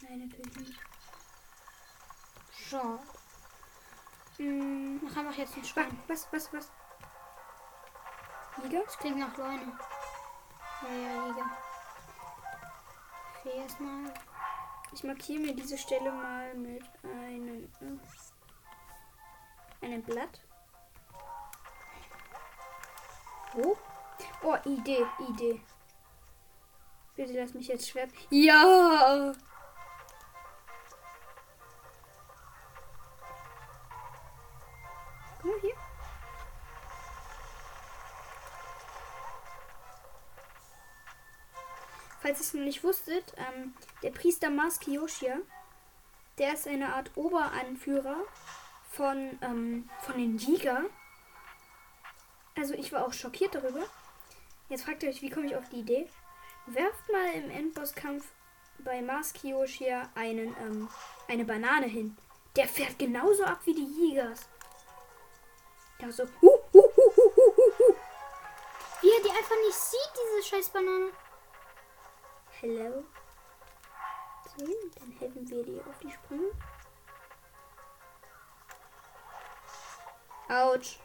Nein, 0.01 0.27
natürlich 0.27 0.55
nicht. 0.57 0.79
Schade. 2.51 2.99
Mm, 4.39 4.97
Mach 5.03 5.15
einfach 5.17 5.37
jetzt 5.37 5.55
ein 5.55 5.63
wa- 5.63 5.67
Schwein. 5.67 5.99
was, 6.07 6.27
was, 6.31 6.53
was? 6.53 6.71
Liga? 8.63 8.79
Das 8.85 8.97
klingt 8.97 9.17
nach 9.19 9.35
Leune. 9.37 9.77
Ja, 10.81 10.89
ja, 10.95 11.25
Liga. 11.27 11.45
Okay, 13.39 13.57
erstmal. 13.59 14.13
Ich 14.93 15.03
markiere 15.03 15.41
mir 15.41 15.55
diese 15.55 15.77
Stelle 15.77 16.11
mal 16.11 16.53
mit 16.55 16.83
einem, 17.03 17.69
äh, 19.81 19.85
einem 19.85 20.03
Blatt. 20.03 20.41
Wo? 23.53 23.77
Oh, 24.43 24.57
Idee, 24.65 25.05
Idee. 25.29 25.61
Bitte 27.15 27.33
lass 27.39 27.53
mich 27.53 27.67
jetzt 27.67 27.89
schwer. 27.89 28.07
Ja! 28.29 29.33
Falls 42.33 42.39
ihr 42.39 42.47
es 42.47 42.53
noch 42.55 42.61
nicht 42.61 42.83
wusstet, 42.83 43.33
ähm, 43.37 43.75
der 44.01 44.09
Priester 44.09 44.49
Maski 44.49 44.95
Yoshia, 44.95 45.37
der 46.39 46.55
ist 46.55 46.67
eine 46.67 46.95
Art 46.95 47.11
Oberanführer 47.15 48.17
von, 48.89 49.37
ähm, 49.43 49.87
von 50.01 50.17
den 50.17 50.39
Liga. 50.39 50.81
Also 52.57 52.73
ich 52.73 52.91
war 52.91 53.05
auch 53.05 53.13
schockiert 53.13 53.53
darüber. 53.53 53.83
Jetzt 54.67 54.85
fragt 54.85 55.03
ihr 55.03 55.09
euch, 55.09 55.21
wie 55.21 55.29
komme 55.29 55.45
ich 55.45 55.55
auf 55.55 55.69
die 55.69 55.81
Idee? 55.81 56.09
Werft 56.65 57.11
mal 57.11 57.33
im 57.35 57.51
Endbosskampf 57.51 58.25
bei 58.79 59.03
Maski 59.03 59.51
Yoshia 59.51 60.09
einen, 60.15 60.55
ähm, 60.59 60.89
eine 61.27 61.45
Banane 61.45 61.85
hin. 61.85 62.17
Der 62.55 62.67
fährt 62.67 62.97
genauso 62.97 63.43
ab 63.43 63.59
wie 63.65 63.75
die 63.75 63.85
Jigas. 63.85 64.49
Ja, 65.99 66.11
so. 66.11 66.23
Hu, 66.41 66.49
hu, 66.73 66.81
hu, 66.81 67.11
hu, 67.15 67.31
hu, 67.35 67.73
hu. 67.77 67.95
Wie 69.01 69.11
er 69.11 69.21
die 69.21 69.29
einfach 69.29 69.55
nicht 69.67 69.77
sieht, 69.77 70.11
diese 70.15 70.49
scheiß 70.49 70.69
Banane. 70.69 71.11
Hello. 72.63 73.03
So, 74.57 74.65
dann 74.97 75.11
helfen 75.19 75.49
wir 75.49 75.63
dir 75.63 75.85
auf 75.85 75.99
die 75.99 76.09
Sprünge. 76.09 76.49
Autsch. 80.47 80.97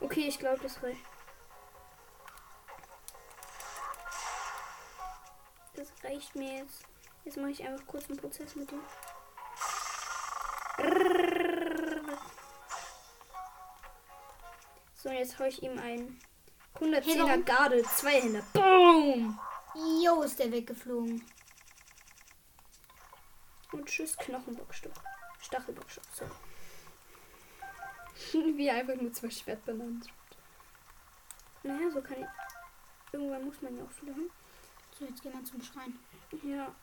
Okay, 0.00 0.26
ich 0.26 0.36
glaube, 0.40 0.58
das 0.60 0.82
reicht. 0.82 1.04
Das 5.74 5.92
reicht 6.02 6.34
mir 6.34 6.56
jetzt. 6.56 6.82
Jetzt 7.24 7.36
mache 7.36 7.52
ich 7.52 7.64
einfach 7.64 7.86
kurz 7.86 8.10
einen 8.10 8.18
Prozess 8.18 8.56
mit 8.56 8.68
dem. 8.72 8.82
So, 14.96 15.10
jetzt 15.10 15.38
hau 15.38 15.44
ich 15.44 15.62
ihm 15.62 15.78
ein 15.78 16.20
110er 16.80 17.28
Hey? 17.28 17.42
Garde, 17.44 17.82
zwei 17.84 18.20
Hände. 18.20 18.42
Boom! 18.52 19.38
Jo, 20.02 20.22
ist 20.22 20.38
der 20.38 20.50
weggeflogen. 20.50 21.24
Und 23.72 23.86
tschüss, 23.86 24.16
Knochenbockstück. 24.16 24.92
Stachelbockstück, 25.40 26.04
so. 26.14 26.24
Wie 28.56 28.70
einfach 28.70 28.94
nur 28.94 29.12
zwei 29.12 29.30
Schwertbananen. 29.30 30.02
Naja, 31.62 31.90
so 31.90 32.00
kann 32.00 32.22
ich. 32.22 33.12
Irgendwann 33.12 33.44
muss 33.44 33.60
man 33.60 33.76
ja 33.76 33.84
auch 33.84 33.90
viele 33.90 34.12
haben. 34.12 34.30
So, 34.98 35.04
jetzt 35.04 35.22
gehen 35.22 35.32
wir 35.32 35.44
zum 35.44 35.62
Schrein. 35.62 35.98
Ja, 36.42 36.74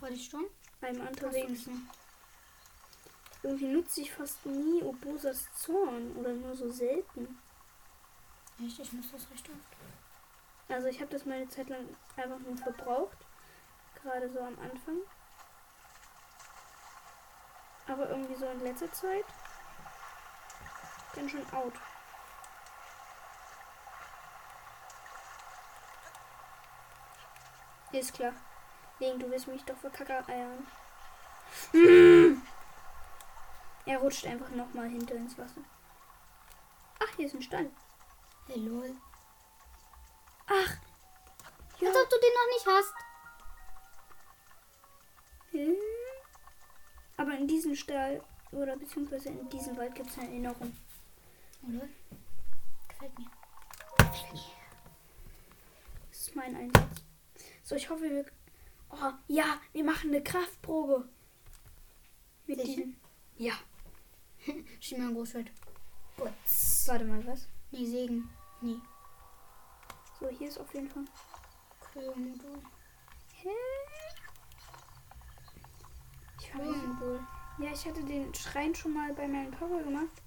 Wollte 0.00 0.14
ich 0.14 0.28
schon? 0.28 0.46
beim 0.80 0.96
mehr? 0.96 1.08
Irgendwie 3.42 3.66
nutze 3.66 4.00
ich 4.02 4.12
fast 4.12 4.44
nie 4.44 4.82
Obosas 4.82 5.46
Zorn 5.54 6.14
oder 6.16 6.32
nur 6.32 6.54
so 6.54 6.70
selten. 6.70 7.38
Echt, 8.64 8.78
ich 8.78 8.92
muss 8.92 9.10
das 9.12 9.30
recht 9.30 9.48
oft. 9.48 9.75
Also 10.68 10.88
ich 10.88 11.00
habe 11.00 11.10
das 11.10 11.24
mal 11.24 11.36
eine 11.36 11.48
Zeit 11.48 11.68
lang 11.68 11.88
einfach 12.16 12.38
nur 12.40 12.56
verbraucht. 12.56 13.18
Gerade 14.02 14.30
so 14.30 14.40
am 14.40 14.58
Anfang. 14.58 14.98
Aber 17.86 18.08
irgendwie 18.08 18.34
so 18.34 18.46
in 18.46 18.60
letzter 18.60 18.90
Zeit. 18.92 19.24
Bin 21.14 21.28
schon 21.28 21.52
out. 21.52 21.72
Ist 27.92 28.12
klar. 28.12 28.32
Link, 28.98 29.20
du 29.20 29.30
willst 29.30 29.46
mich 29.46 29.64
doch 29.64 29.76
für 29.76 29.90
Kacke 29.90 30.26
eiern. 30.28 30.66
Er 33.86 33.98
rutscht 33.98 34.26
einfach 34.26 34.48
nochmal 34.50 34.88
hinter 34.88 35.14
ins 35.14 35.38
Wasser. 35.38 35.60
Ach, 36.98 37.16
hier 37.16 37.26
ist 37.26 37.34
ein 37.34 37.42
Stall. 37.42 37.70
Hey, 38.48 38.58
lol. 38.58 38.96
Ach. 40.46 40.76
Ja. 41.80 41.88
Als 41.88 41.96
ob 41.96 42.08
du 42.08 42.16
den 42.16 42.34
noch 42.34 42.48
nicht 42.54 42.66
hast. 42.66 42.94
Hm. 45.50 45.76
Aber 47.16 47.32
in 47.36 47.48
diesem 47.48 47.74
Stall 47.74 48.22
oder 48.52 48.76
beziehungsweise 48.76 49.30
in 49.30 49.48
diesem 49.48 49.76
Wald 49.76 49.94
gibt 49.94 50.10
es 50.10 50.18
eine 50.18 50.28
Erinnerung. 50.28 50.76
Oh, 51.62 51.70
lol. 51.70 51.88
Gefällt 52.88 53.18
mir. 53.18 53.30
Das 56.10 56.20
ist 56.20 56.36
mein 56.36 56.56
Einsatz. 56.56 57.02
So, 57.62 57.74
ich 57.74 57.90
hoffe, 57.90 58.02
wir. 58.02 58.24
Oh, 58.90 59.12
ja, 59.28 59.60
wir 59.72 59.84
machen 59.84 60.10
eine 60.10 60.22
Kraftprobe. 60.22 61.08
Mit 62.46 62.60
Sicher? 62.60 62.76
diesem. 62.76 62.96
Ja. 63.38 63.54
Schieb 64.80 64.98
mal 64.98 65.08
ein 65.08 65.14
Großschwert. 65.14 65.50
Gut. 66.16 66.30
Warte 66.86 67.04
mal, 67.04 67.26
was? 67.26 67.48
Nee, 67.72 67.84
Segen. 67.84 68.30
Nee. 68.60 68.76
So, 70.18 70.28
hier 70.28 70.48
ist 70.48 70.58
auf 70.58 70.72
jeden 70.72 70.88
Fall. 70.88 71.04
Kryommodul. 71.92 72.62
Hä? 73.34 73.48
Ich 76.40 76.54
weiß. 76.54 76.62
Kryommodul. 76.62 77.26
Ja, 77.58 77.70
ich 77.72 77.86
hatte 77.86 78.02
den 78.02 78.34
Schrein 78.34 78.74
schon 78.74 78.94
mal 78.94 79.12
bei 79.12 79.28
meinem 79.28 79.50
Papa 79.50 79.78
gemacht. 79.78 80.22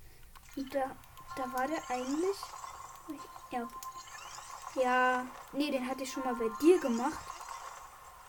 Und 0.55 0.75
da, 0.75 0.95
da 1.35 1.53
war 1.53 1.67
der 1.67 1.81
eigentlich. 1.89 2.37
Ja. 3.51 3.67
Ja. 4.75 5.25
Nee, 5.53 5.71
den 5.71 5.87
hatte 5.87 6.03
ich 6.03 6.11
schon 6.11 6.23
mal 6.23 6.35
bei 6.35 6.49
dir 6.61 6.79
gemacht. 6.79 7.19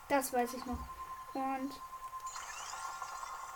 Das 0.09 0.33
weiß 0.33 0.55
ich 0.55 0.65
noch. 0.65 0.79
Und 1.33 1.71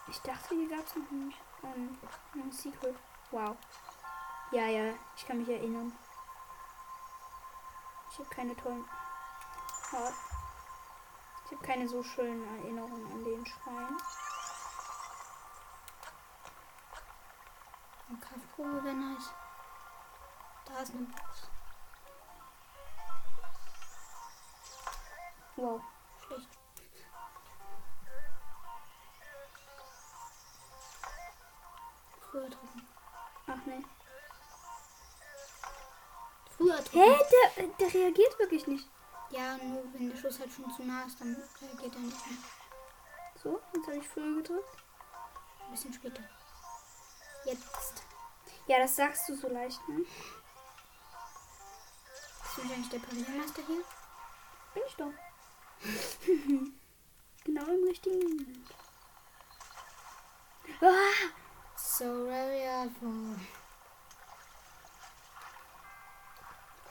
ich 0.08 0.22
dachte, 0.22 0.56
hier 0.56 0.70
gab 0.70 0.86
es 0.86 0.96
noch 0.96 1.12
ein, 1.12 1.34
ähm, 1.64 1.98
noch 2.36 2.44
ein 2.44 2.52
Secret. 2.52 2.96
Wow. 3.32 3.56
Ja, 4.52 4.68
ja, 4.68 4.94
ich 5.18 5.26
kann 5.26 5.40
mich 5.40 5.50
erinnern. 5.50 5.92
Ich 8.16 8.20
habe 8.20 8.30
keine 8.30 8.56
tollen. 8.56 8.86
Ja. 9.92 10.14
Ich 11.44 11.52
habe 11.52 11.68
keine 11.68 11.86
so 11.86 12.02
schönen 12.02 12.48
Erinnerungen 12.60 13.12
an 13.12 13.26
den 13.26 13.46
Schrein. 13.46 13.98
Eine 18.08 18.20
Kraftprobe 18.20 18.84
wäre 18.86 18.96
nice. 18.96 19.34
Da 20.64 20.80
ist 20.80 20.94
eine 20.94 21.02
Box. 21.02 21.50
Wow. 25.58 25.82
Schlecht. 26.26 26.55
Reagiert 38.06 38.40
wirklich 38.40 38.68
nicht. 38.68 38.88
Ja, 39.32 39.58
nur 39.58 39.84
wenn 39.94 40.10
der 40.10 40.18
Schuss 40.18 40.40
halt 40.40 40.52
schon 40.52 40.72
zu 40.72 40.84
nah 40.84 41.04
ist, 41.04 41.20
dann 41.20 41.36
reagiert 41.62 41.96
er 41.96 42.02
nicht 42.02 42.28
mehr. 42.28 42.38
So, 43.42 43.60
jetzt 43.74 43.88
habe 43.88 43.98
ich 43.98 44.08
früher 44.08 44.36
gedrückt. 44.36 44.84
Ein 45.66 45.72
bisschen 45.72 45.94
später. 45.94 46.24
Jetzt. 47.46 48.04
Ja, 48.68 48.80
das 48.80 48.96
sagst 48.96 49.28
du 49.30 49.36
so 49.36 49.48
leicht, 49.50 49.80
ne? 49.90 50.02
Ist 52.44 52.58
wahrscheinlich 52.58 52.90
der 52.90 53.00
Pavillonmeister 53.00 53.62
hier. 53.68 53.84
Bin 54.74 54.84
ich 54.88 54.96
doch. 54.96 55.12
genau 57.44 57.66
im 57.66 57.84
richtigen 57.88 58.20
Moment. 58.20 58.70
Ah! 60.82 61.30
So 61.76 62.26
reliable. 62.26 63.36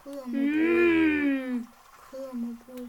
Kryomodul. 0.05 1.57
Mm. 1.57 1.69
Kryomodul. 2.11 2.89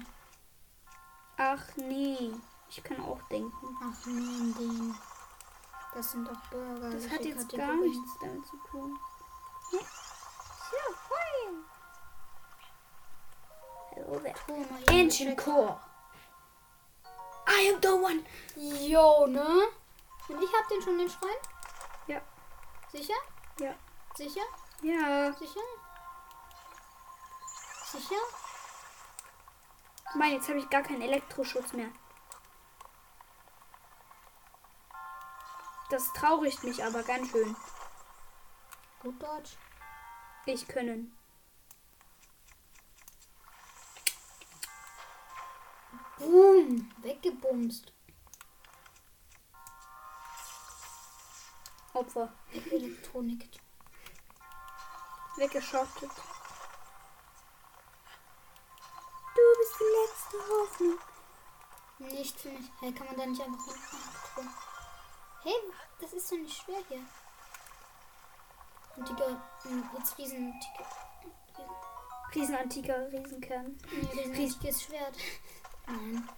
Ach 1.37 1.63
nee, 1.77 2.31
ich 2.69 2.83
kann 2.83 2.99
auch 3.01 3.21
denken. 3.29 3.77
Ach 3.81 4.05
nein, 4.05 4.53
den. 4.59 4.95
Das 5.93 6.11
sind 6.11 6.27
doch 6.27 6.39
Burger. 6.51 6.89
Das 6.91 7.09
hat 7.09 7.23
jetzt 7.23 7.49
Kategorien? 7.49 7.67
gar 7.67 7.75
nichts 7.77 8.19
damit 8.21 8.45
zu 8.45 8.57
tun. 8.69 8.99
Ja. 9.71 9.79
Oh, 14.07 14.19
mal 14.19 14.79
hier 14.89 14.89
Ancient 14.89 15.29
check. 15.29 15.37
Core. 15.37 15.79
I 17.47 17.71
am 17.73 17.81
the 17.81 17.87
one. 17.87 18.23
Jo, 18.55 19.25
ne? 19.27 19.67
Und 20.27 20.43
ich 20.43 20.53
hab 20.53 20.67
den 20.67 20.81
schon, 20.81 20.97
den 20.97 21.09
Schrein? 21.09 21.37
Ja. 22.07 22.21
Sicher? 22.91 23.13
Ja. 23.59 23.73
Sicher? 24.15 24.41
Ja. 24.81 25.31
Sicher? 25.33 25.61
Sicher? 27.95 28.15
Mann, 30.15 30.31
jetzt 30.31 30.49
habe 30.49 30.59
ich 30.59 30.69
gar 30.69 30.83
keinen 30.83 31.01
Elektroschutz 31.01 31.71
mehr. 31.73 31.89
Das 35.89 36.11
traurigt 36.13 36.63
mich 36.63 36.83
aber 36.83 37.03
ganz 37.03 37.29
schön. 37.29 37.55
Gut 38.99 39.21
Deutsch. 39.21 39.57
Ich 40.45 40.67
können. 40.67 41.17
Boom! 46.17 46.91
Weggebumst. 46.97 47.93
Opfer. 51.93 52.33
Elektronik. 52.51 53.49
Weggeschottet. 55.37 56.11
Bist 59.65 59.79
die 59.79 60.37
letzte 60.37 60.37
Hoffnung. 60.49 60.99
Nicht 61.97 62.39
für 62.39 62.49
mich. 62.49 62.71
Hey, 62.79 62.91
kann 62.91 63.07
man 63.07 63.17
da 63.17 63.25
nicht 63.25 63.41
einfach 63.41 63.67
runter? 63.67 64.51
Hey, 65.43 65.53
das 65.99 66.13
ist 66.13 66.31
doch 66.31 66.37
nicht 66.37 66.55
schwer 66.55 66.81
hier. 66.87 67.01
Antiker, 68.95 69.41
jetzt 69.97 70.17
riesen, 70.17 70.53
Antiker, 70.53 70.89
Riesenantiker 72.33 73.11
Riesenkern. 73.11 73.77
riesenantikes 73.91 74.83
Schwert. 74.83 75.15
Nein. 75.87 76.29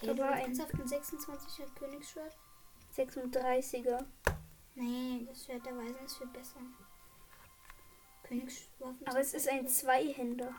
Hey, 0.00 0.18
ernsthaft 0.18 0.74
ein 0.74 0.86
26er 0.86 1.74
Königsschwert? 1.78 2.36
36er. 2.96 4.04
Nee, 4.74 5.26
das 5.28 5.44
Schwert 5.44 5.66
der 5.66 5.76
Weisen 5.76 6.04
ist 6.04 6.18
viel 6.18 6.26
besser. 6.28 6.60
Königswaffen. 8.22 9.06
Aber 9.06 9.20
es 9.20 9.34
ist 9.34 9.48
ein 9.48 9.66
Zweihänder. 9.66 10.54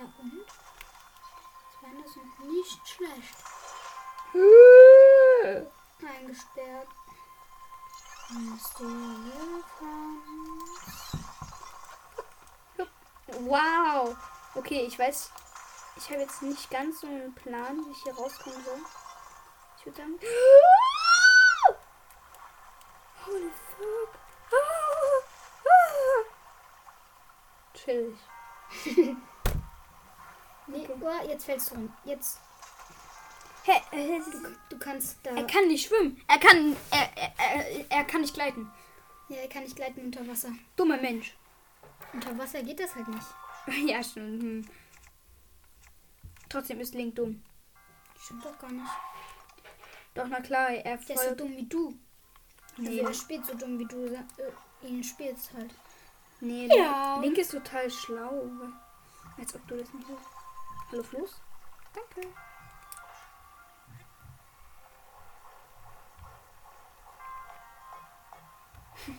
Ja, 0.00 0.06
und? 0.18 0.46
Hände 1.82 2.08
sind 2.08 2.40
nicht 2.48 2.88
schlecht. 2.88 3.36
Eingesperrt. 6.02 6.88
Wow. 13.40 14.16
Okay, 14.54 14.86
ich 14.86 14.98
weiß. 14.98 15.32
Ich 15.96 16.10
habe 16.10 16.20
jetzt 16.20 16.40
nicht 16.42 16.70
ganz 16.70 17.00
so 17.00 17.06
einen 17.06 17.34
Plan, 17.34 17.84
wie 17.84 17.90
ich 17.90 18.02
hier 18.02 18.14
rauskommen 18.14 18.64
soll. 18.64 18.80
Ich 19.78 19.86
würde 19.86 19.98
sagen. 19.98 20.18
Holy 23.26 23.50
fuck. 23.76 24.18
Chillig. 27.74 28.18
Oh, 31.00 31.28
jetzt 31.28 31.44
fällst 31.44 31.70
du 31.70 31.74
rum. 31.76 31.92
Jetzt, 32.04 32.38
Hä? 33.64 33.72
Äh, 33.92 34.18
du, 34.20 34.48
du 34.70 34.78
kannst 34.78 35.18
da. 35.22 35.30
er 35.30 35.46
kann 35.46 35.66
nicht 35.68 35.86
schwimmen. 35.86 36.20
Er 36.28 36.38
kann. 36.38 36.76
Er, 36.90 37.10
er, 37.16 37.32
er, 37.38 37.90
er 37.90 38.04
kann 38.04 38.22
nicht 38.22 38.34
gleiten. 38.34 38.70
ja, 39.28 39.36
er 39.36 39.48
kann 39.48 39.64
nicht 39.64 39.76
gleiten 39.76 40.00
unter 40.04 40.26
Wasser. 40.26 40.50
Dummer 40.76 40.96
Mensch. 40.96 41.36
Unter 42.12 42.36
Wasser 42.38 42.62
geht 42.62 42.80
das 42.80 42.94
halt 42.94 43.08
nicht. 43.08 43.26
ja, 43.88 44.02
stimmt. 44.02 44.42
Hm. 44.42 44.68
Trotzdem 46.48 46.80
ist 46.80 46.94
Link 46.94 47.14
dumm. 47.14 47.42
Stimmt 48.18 48.44
doch 48.44 48.58
gar 48.58 48.72
nicht. 48.72 48.90
Doch, 50.14 50.26
na 50.28 50.40
klar, 50.40 50.70
er 50.70 50.96
Der 50.96 51.16
ist 51.16 51.28
so 51.28 51.34
dumm 51.34 51.56
wie 51.56 51.66
du. 51.66 51.94
Also 52.78 52.90
Nee, 52.90 52.98
er 53.00 53.14
spielt 53.14 53.46
so 53.46 53.54
dumm 53.54 53.78
wie 53.78 53.84
du 53.86 54.06
äh, 54.06 54.86
ihn 54.86 55.04
spielst 55.04 55.52
halt. 55.52 55.72
nee 56.40 56.66
Ja. 56.74 57.20
Link 57.20 57.38
ist 57.38 57.52
total 57.52 57.90
schlau. 57.90 58.48
Als 59.38 59.54
ob 59.54 59.66
du 59.68 59.76
das 59.76 59.92
nicht 59.92 60.08
weißt. 60.08 60.39
Hallo, 60.92 61.02
Floß? 61.04 61.40
Danke. 61.94 62.28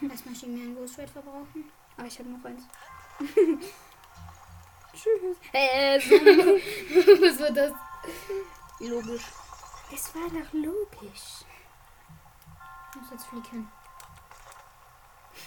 Erstmal 0.09 0.35
Chemie 0.35 0.63
ein 0.63 0.75
Ghost 0.75 0.95
verbrauchen. 0.95 1.71
Ah, 1.95 2.03
ich 2.05 2.19
habe 2.19 2.29
noch 2.29 2.43
eins. 2.43 2.63
Tschüss. 4.93 5.37
Äh, 5.53 5.99
so 6.01 6.15
Was 6.15 7.39
wird 7.39 7.55
das? 7.55 7.73
logisch. 8.79 9.23
Es 9.93 10.13
war 10.13 10.29
doch 10.29 10.53
logisch. 10.53 11.45
Ich 12.89 12.95
muss 13.01 13.11
jetzt 13.11 13.27
fliegen. 13.27 13.71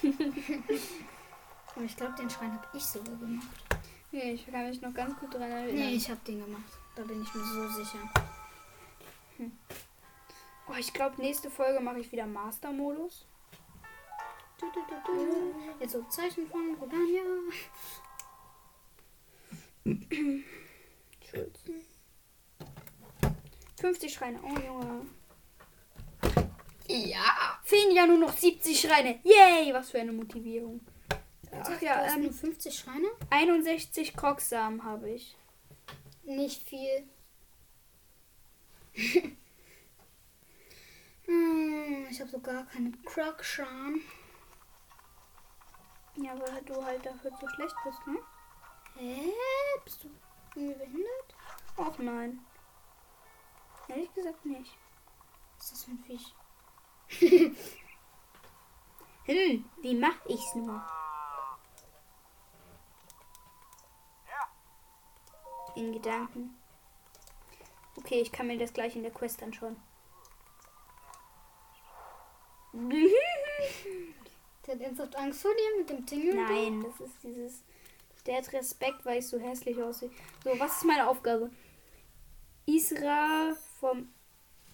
Aber 1.74 1.84
ich 1.84 1.96
glaube, 1.96 2.14
den 2.14 2.30
Schrein 2.30 2.52
habe 2.52 2.66
ich 2.72 2.84
sogar 2.86 3.16
gemacht. 3.16 3.63
Nee, 4.14 4.34
ich 4.34 4.46
kann 4.46 4.68
mich 4.68 4.80
noch 4.80 4.94
ganz 4.94 5.18
gut 5.18 5.34
dran 5.34 5.50
erinnern. 5.50 5.74
Nee, 5.74 5.96
ich 5.96 6.08
habe 6.08 6.20
den 6.24 6.38
gemacht. 6.44 6.72
Da 6.94 7.02
bin 7.02 7.20
ich 7.20 7.34
mir 7.34 7.42
so 7.42 7.68
sicher. 7.68 7.98
Oh, 10.68 10.74
ich 10.78 10.92
glaube, 10.92 11.20
nächste 11.20 11.50
Folge 11.50 11.80
mache 11.80 11.98
ich 11.98 12.12
wieder 12.12 12.24
Master-Modus. 12.24 13.26
Du, 14.60 14.66
du, 14.66 14.80
du, 14.88 15.24
du. 15.26 15.54
Jetzt 15.80 15.94
so 15.94 16.02
Zeichen 16.04 16.46
von 16.46 16.76
Rodania. 16.76 17.22
Schulz. 21.28 21.60
50 23.80 24.14
Schreine. 24.14 24.38
Oh, 24.44 24.56
Junge. 24.64 25.06
Ja. 26.86 27.58
Fehlen 27.64 27.96
ja 27.96 28.06
nur 28.06 28.18
noch 28.18 28.32
70 28.32 28.80
Schreine. 28.80 29.18
Yay, 29.24 29.74
was 29.74 29.90
für 29.90 29.98
eine 29.98 30.12
Motivierung. 30.12 30.80
Ach 31.66 31.80
ja, 31.80 32.04
ähm, 32.06 32.22
nur 32.24 32.32
50 32.32 32.78
Schreine? 32.78 33.08
61 33.30 34.14
Krocksamen 34.16 34.84
habe 34.84 35.10
ich. 35.10 35.36
Nicht 36.24 36.62
viel. 36.62 37.08
hm, 41.24 42.06
ich 42.10 42.20
habe 42.20 42.30
so 42.30 42.40
gar 42.40 42.66
keine 42.66 42.92
Croc-Scham. 43.04 44.00
Ja, 46.16 46.38
weil 46.38 46.62
du 46.62 46.84
halt 46.84 47.04
dafür 47.04 47.32
zu 47.38 47.48
schlecht 47.48 47.74
bist, 47.84 48.06
ne? 48.06 48.18
Hä? 48.96 49.32
Bist 49.84 50.04
du 50.04 50.10
irgendwie 50.54 50.78
behindert? 50.78 51.34
Auch 51.76 51.98
nein. 51.98 52.38
Ehrlich 53.88 54.14
gesagt 54.14 54.44
nicht. 54.46 54.78
Was 55.56 55.64
ist 55.64 55.72
das 55.72 55.84
für 55.84 55.90
ein 55.90 56.04
Viech? 56.04 56.34
Hm, 59.26 59.64
wie 59.80 59.94
mach 59.94 60.26
ich's 60.26 60.54
nur? 60.54 60.84
In 65.76 65.92
Gedanken. 65.92 66.56
Okay, 67.96 68.20
ich 68.20 68.32
kann 68.32 68.46
mir 68.46 68.58
das 68.58 68.72
gleich 68.72 68.96
in 68.96 69.02
der 69.02 69.12
Quest 69.12 69.42
anschauen. 69.42 69.76
Der 74.66 74.74
hat 74.74 74.80
ernsthaft 74.80 75.16
Angst 75.16 75.42
vor 75.42 75.50
dir 75.52 75.78
mit 75.78 75.90
dem 75.90 76.06
Tingle? 76.06 76.34
Nein, 76.34 76.82
das 76.82 77.00
ist 77.06 77.22
dieses. 77.22 77.62
Der 78.26 78.38
hat 78.38 78.52
Respekt, 78.52 79.04
weil 79.04 79.18
ich 79.18 79.28
so 79.28 79.38
hässlich 79.38 79.80
aussehe. 79.82 80.10
So, 80.42 80.58
was 80.58 80.78
ist 80.78 80.84
meine 80.84 81.06
Aufgabe? 81.06 81.50
Isra 82.66 83.54
vom 83.78 84.08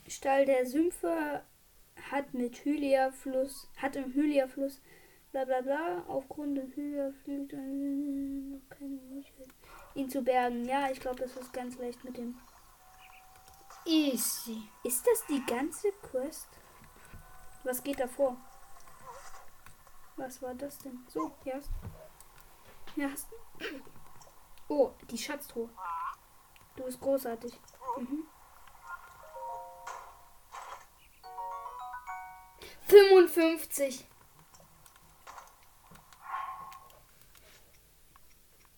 Stall 0.07 0.45
der 0.47 0.65
Sümpfe 0.67 1.43
hat 2.11 2.33
mit 2.35 2.65
Hylia-Fluss, 2.65 3.69
hat 3.77 3.97
im 3.97 4.15
Hylia-Fluss, 4.15 4.81
bla 5.33 5.45
bla 5.45 5.61
bla, 5.61 6.05
aufgrund 6.07 6.59
des 6.59 6.77
Hylia-Flusses 6.77 7.53
noch 7.53 8.69
keine 8.71 8.91
Möglichkeit, 8.91 9.49
ihn 9.95 10.09
zu 10.09 10.23
bergen. 10.23 10.65
Ja, 10.65 10.91
ich 10.91 11.01
glaube, 11.01 11.21
das 11.21 11.37
ist 11.37 11.53
ganz 11.53 11.77
leicht 11.79 12.03
mit 12.05 12.17
dem. 12.17 12.39
Easy. 13.85 14.69
Ist 14.85 15.07
das 15.07 15.25
die 15.27 15.45
ganze 15.47 15.91
Quest? 16.03 16.49
Was 17.65 17.83
geht 17.83 18.01
da 18.01 18.07
vor? 18.07 18.37
Was 20.17 20.43
war 20.43 20.55
das 20.55 20.79
denn? 20.79 21.07
So, 21.09 21.33
hier 21.45 21.57
hast 21.57 21.71
Hier 22.95 23.11
hast 23.11 23.29
Oh, 24.69 24.93
die 25.11 25.19
Schatztruhe. 25.19 25.69
Du 26.77 26.85
bist 26.85 27.01
großartig. 27.01 27.59
Mhm. 27.97 28.27
55. 32.87 34.07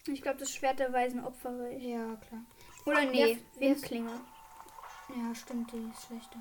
Ich 0.08 0.20
glaube, 0.20 0.38
das 0.38 0.52
Schwert 0.52 0.80
der 0.80 0.92
weisen 0.92 1.24
Opfer 1.24 1.56
war 1.56 1.70
ich. 1.70 1.84
Ja, 1.84 2.16
klar. 2.16 2.42
Oder 2.86 3.04
nee, 3.04 3.38
Windklinge. 3.58 4.20
Ja, 5.08 5.34
stimmt, 5.34 5.72
die 5.72 5.90
ist 5.92 6.06
schlechter. 6.06 6.38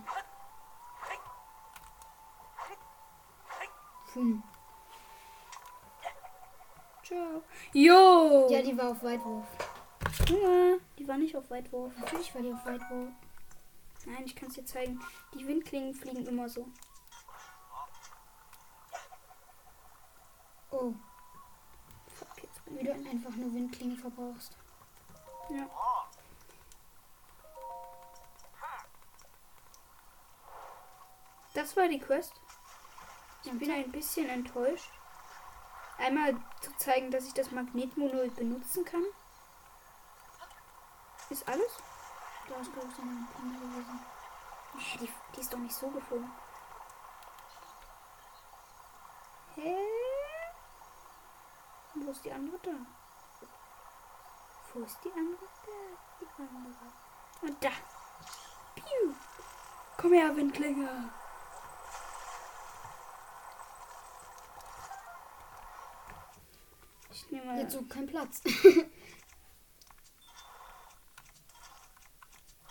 Hm. 4.13 4.43
Ciao. 7.03 7.43
Jo! 7.73 8.47
Ja, 8.49 8.61
die 8.61 8.77
war 8.77 8.89
auf 8.89 9.03
Weitwurf. 9.03 9.45
Junge, 10.27 10.79
die 10.97 11.07
war 11.07 11.17
nicht 11.17 11.35
auf 11.35 11.49
Weitwurf. 11.49 11.93
Natürlich 11.97 12.33
war 12.33 12.41
die 12.41 12.53
auf 12.53 12.65
Weitwurf. 12.65 13.09
Nein, 14.05 14.23
ich 14.25 14.35
kann 14.35 14.49
es 14.49 14.55
dir 14.55 14.65
zeigen. 14.65 14.99
Die 15.33 15.47
Windklingen 15.47 15.93
fliegen 15.93 16.25
immer 16.25 16.49
so. 16.49 16.67
Oh, 20.71 20.93
wie 22.77 22.83
du 22.83 22.91
einfach 22.91 23.35
nur 23.35 23.53
Windklingen 23.53 23.97
verbrauchst. 23.97 24.57
Ja. 25.49 25.67
Das 31.53 31.75
war 31.75 31.87
die 31.87 31.99
Quest. 31.99 32.33
Ich 33.43 33.51
bin 33.51 33.71
ein 33.71 33.91
bisschen 33.91 34.29
enttäuscht. 34.29 34.89
Einmal 35.97 36.35
zu 36.61 36.75
zeigen, 36.77 37.11
dass 37.11 37.25
ich 37.25 37.33
das 37.33 37.51
Magnetmonol 37.51 38.29
benutzen 38.31 38.85
kann. 38.85 39.03
Ist 41.29 41.47
alles? 41.47 41.77
Da 42.49 42.55
ist, 42.55 42.73
glaube 42.73 42.87
ich, 42.89 42.95
so 42.95 43.01
eine 43.01 43.27
Pinne 43.35 43.59
gewesen. 43.59 43.99
Hä, 44.77 44.97
die, 45.01 45.09
die 45.35 45.41
ist 45.41 45.53
doch 45.53 45.59
nicht 45.59 45.75
so 45.75 45.89
geflogen. 45.89 46.31
Hä? 49.55 49.77
Wo 51.93 52.11
ist 52.11 52.23
die 52.25 52.31
andere 52.31 52.57
da? 52.63 52.71
Wo 54.73 54.83
ist 54.83 54.97
die 55.03 55.11
andere 55.11 55.45
da? 55.65 55.71
Die 56.19 56.27
andere. 56.41 56.93
Und 57.41 57.63
da. 57.63 57.71
Piu. 58.75 59.13
Komm 59.97 60.13
her, 60.13 60.35
Windklinge. 60.35 61.11
Ich 67.11 67.29
nehme 67.31 67.45
mal. 67.45 67.59
Jetzt 67.59 67.73
so 67.73 67.83
kein 67.83 68.07
Platz. 68.07 68.41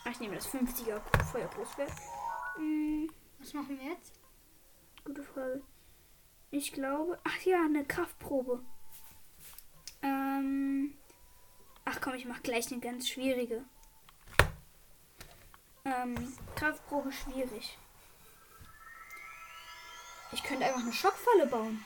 Ach, 0.04 0.10
ich 0.10 0.20
nehme 0.20 0.34
das 0.36 0.48
50er 0.48 1.00
Feuergroßschwert. 1.30 1.92
Hm, 2.56 3.10
Was 3.38 3.52
machen 3.52 3.78
wir 3.78 3.90
jetzt? 3.92 4.18
gute 5.04 5.22
Frage. 5.22 5.62
Ich 6.50 6.72
glaube. 6.72 7.18
Ach 7.24 7.40
ja, 7.42 7.62
eine 7.64 7.84
Kraftprobe. 7.84 8.62
Ähm. 10.02 10.94
Ach 11.84 12.00
komm, 12.00 12.14
ich 12.14 12.24
mache 12.26 12.42
gleich 12.42 12.70
eine 12.70 12.80
ganz 12.80 13.08
schwierige. 13.08 13.64
Ähm, 15.84 16.36
Kraftprobe 16.56 17.10
schwierig. 17.12 17.76
Ich 20.32 20.42
könnte 20.44 20.64
einfach 20.66 20.80
eine 20.82 20.92
Schockfalle 20.92 21.46
bauen. 21.46 21.84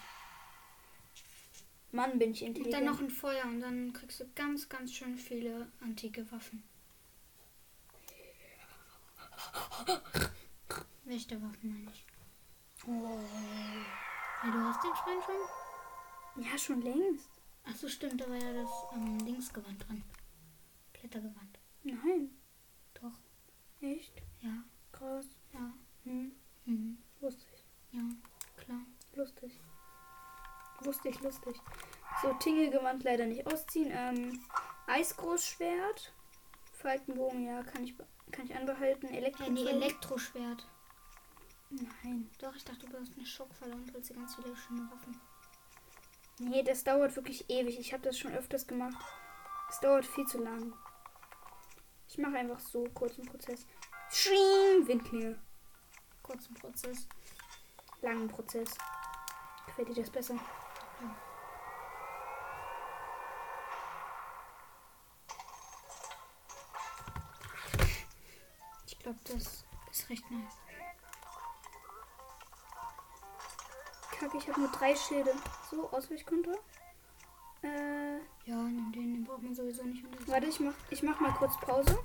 Mann, 1.92 2.18
bin 2.18 2.32
ich 2.32 2.42
Und 2.42 2.48
intelligent. 2.48 2.74
dann 2.86 2.92
noch 2.92 3.00
ein 3.00 3.08
Feuer 3.10 3.44
und 3.44 3.60
dann 3.60 3.92
kriegst 3.92 4.20
du 4.20 4.28
ganz, 4.34 4.68
ganz 4.68 4.92
schön 4.92 5.16
viele 5.16 5.70
antike 5.80 6.30
Waffen. 6.32 6.62
Welche 11.04 11.40
Waffen 11.40 11.72
meine 11.72 11.90
ich? 11.92 12.04
oh. 12.86 13.18
Ja, 14.44 14.50
du 14.50 14.58
hast 14.60 14.82
den 14.84 14.94
Schrein 14.96 15.18
schon? 15.24 16.44
Ja, 16.44 16.58
schon 16.58 16.82
längst. 16.82 17.28
Ach 17.66 17.74
so, 17.76 17.88
stimmt, 17.88 18.20
da 18.20 18.28
war 18.28 18.36
ja 18.36 18.52
das 18.52 18.70
ähm, 18.94 19.24
Dingsgewand 19.24 19.88
drin. 19.88 20.02
Blättergewand. 20.92 21.58
Nein. 21.82 22.30
Doch. 22.94 23.12
Echt? 23.80 24.12
Ja, 24.40 24.62
Krass. 24.92 25.26
ja. 25.52 25.72
Hm, 26.04 26.32
Mhm. 26.66 26.98
ich. 27.20 27.64
Ja, 27.92 28.02
klar. 28.56 28.80
Lustig. 29.14 29.60
Ich, 30.82 31.20
lustig. 31.20 31.56
So, 32.22 32.32
Tingelgewand 32.34 33.02
leider 33.04 33.26
nicht 33.26 33.46
ausziehen. 33.46 33.90
Ähm, 33.92 34.40
Eisgroßschwert. 34.86 36.12
Falkenbogen, 36.72 37.44
ja, 37.46 37.62
kann 37.62 37.84
ich, 37.84 37.94
kann 38.30 38.44
ich 38.46 38.54
anbehalten. 38.54 39.06
Elektro. 39.08 39.44
Ja, 39.44 39.50
nee, 39.50 39.66
Elektroschwert. 39.66 40.66
Nein. 41.70 42.30
Doch, 42.38 42.54
ich 42.54 42.64
dachte, 42.64 42.86
du 42.86 42.98
hast 42.98 43.14
eine 43.16 43.24
Schockfalle 43.26 43.74
und 43.74 43.92
holst 43.94 44.10
dir 44.10 44.14
ganz 44.14 44.34
viele 44.36 44.54
schöne 44.56 44.90
Waffen. 44.90 45.18
Nee, 46.38 46.62
das 46.64 46.82
dauert 46.82 47.14
wirklich 47.14 47.48
ewig. 47.48 47.78
Ich 47.78 47.92
habe 47.92 48.02
das 48.02 48.18
schon 48.18 48.34
öfters 48.34 48.66
gemacht. 48.66 48.96
Es 49.70 49.80
dauert 49.80 50.04
viel 50.04 50.26
zu 50.26 50.42
lang. 50.42 50.72
Ich 52.08 52.18
mache 52.18 52.36
einfach 52.36 52.58
so 52.58 52.84
kurzen 52.94 53.24
Prozess. 53.24 53.66
Schring, 54.10 54.86
Windklinge. 54.86 55.38
Kurzen 56.22 56.54
Prozess. 56.54 57.08
Langen 58.02 58.28
Prozess. 58.28 58.76
Gefällt 59.66 59.88
dir 59.88 60.02
das 60.02 60.10
besser? 60.10 60.34
Ich 68.86 68.98
glaube, 68.98 69.18
das 69.24 69.64
ist 69.90 70.10
recht 70.10 70.30
nice. 70.30 70.63
Kacke, 74.24 74.38
ich 74.38 74.48
habe 74.48 74.60
nur 74.60 74.70
drei 74.70 74.96
Schilde. 74.96 75.32
So, 75.70 75.90
Ausweichkonto. 75.90 76.52
Äh, 77.62 78.16
Ja, 78.46 78.56
nimm 78.56 78.90
den, 78.92 79.12
den 79.12 79.24
braucht 79.24 79.42
man 79.42 79.54
sowieso 79.54 79.84
nicht. 79.84 80.02
Warte, 80.26 80.46
ich 80.46 80.60
mach, 80.60 80.72
ich 80.88 81.02
mach 81.02 81.20
mal 81.20 81.32
kurz 81.32 81.58
Pause. 81.60 81.98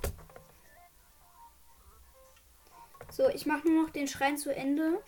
So, 3.10 3.28
ich 3.30 3.46
mache 3.46 3.66
nur 3.66 3.84
noch 3.84 3.90
den 3.90 4.06
Schrein 4.06 4.36
zu 4.36 4.54
Ende. 4.54 5.02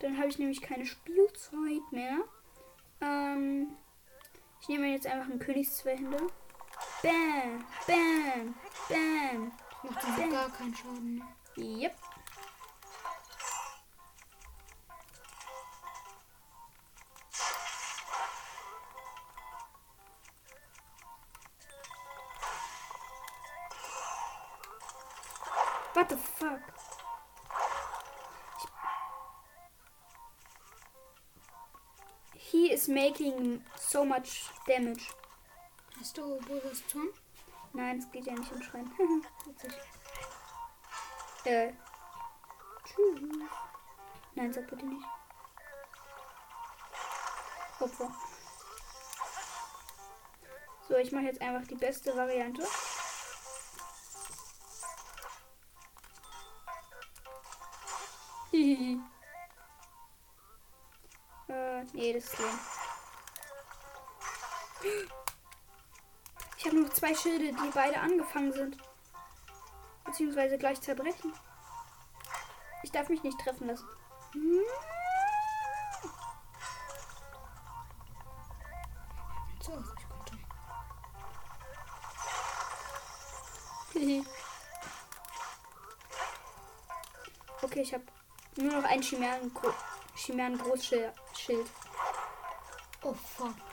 Dann 0.00 0.18
habe 0.18 0.28
ich 0.28 0.38
nämlich 0.38 0.62
keine 0.62 0.86
Spielzeit 0.86 1.90
mehr. 1.90 2.18
Ähm, 3.00 3.74
ich 4.60 4.68
nehme 4.68 4.86
jetzt 4.92 5.08
einfach 5.08 5.28
einen 5.28 5.40
Königszweihände. 5.40 6.28
Bam, 7.02 7.64
bam, 7.88 8.54
bam. 8.88 9.52
Macht 9.82 10.02
so 10.02 10.30
gar 10.30 10.50
keinen 10.50 10.76
Schaden. 10.76 11.16
Ne? 11.16 11.82
Yep. 11.82 11.94
Making 33.12 33.60
so 33.76 34.06
much 34.06 34.48
damage. 34.66 35.10
Hast 36.00 36.16
du 36.16 36.40
Bodas 36.48 36.82
Turm? 36.90 37.08
Nein, 37.74 37.98
es 37.98 38.10
geht 38.10 38.24
ja 38.24 38.32
nicht 38.32 38.50
um 38.50 38.62
Schreien. 38.62 38.90
Witzig. 39.44 39.72
Äh. 41.44 41.72
Tschüss. 42.84 43.20
Nein, 44.34 44.50
sag 44.50 44.66
bitte 44.66 44.86
nicht. 44.86 45.04
Opfer. 47.80 48.10
So, 50.88 50.96
ich 50.96 51.12
mache 51.12 51.24
jetzt 51.24 51.42
einfach 51.42 51.66
die 51.66 51.74
beste 51.74 52.16
Variante. 52.16 52.66
Äh, 61.48 61.84
nee, 61.92 62.14
das 62.14 62.24
ist 62.24 62.38
lame. 62.38 62.81
Habe 66.72 66.84
noch 66.84 66.92
zwei 66.94 67.14
Schilde, 67.14 67.52
die 67.52 67.70
beide 67.74 68.00
angefangen 68.00 68.50
sind. 68.50 68.78
Beziehungsweise 70.06 70.56
gleich 70.56 70.80
zerbrechen. 70.80 71.34
Ich 72.82 72.90
darf 72.90 73.10
mich 73.10 73.22
nicht 73.22 73.38
treffen 73.38 73.66
lassen. 73.66 73.86
So, 79.60 79.84
ich 84.00 84.24
okay, 87.60 87.82
ich 87.82 87.92
habe 87.92 88.04
nur 88.56 88.80
noch 88.80 88.88
ein 88.88 89.02
Chimären, 89.02 89.52
Chimären. 90.16 90.58
Oh 93.02 93.12
fuck. 93.12 93.71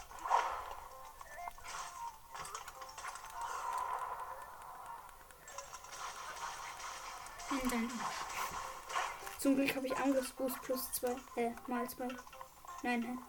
Zum 9.50 9.56
Glück 9.56 9.76
habe 9.76 9.88
ich 9.88 9.98
Angriffsboost 9.98 10.62
plus 10.62 10.92
zwei. 10.92 11.16
Äh, 11.36 11.50
mal 11.66 11.90
zwei. 11.90 12.08
Nein, 12.84 13.00
nein. 13.00 13.20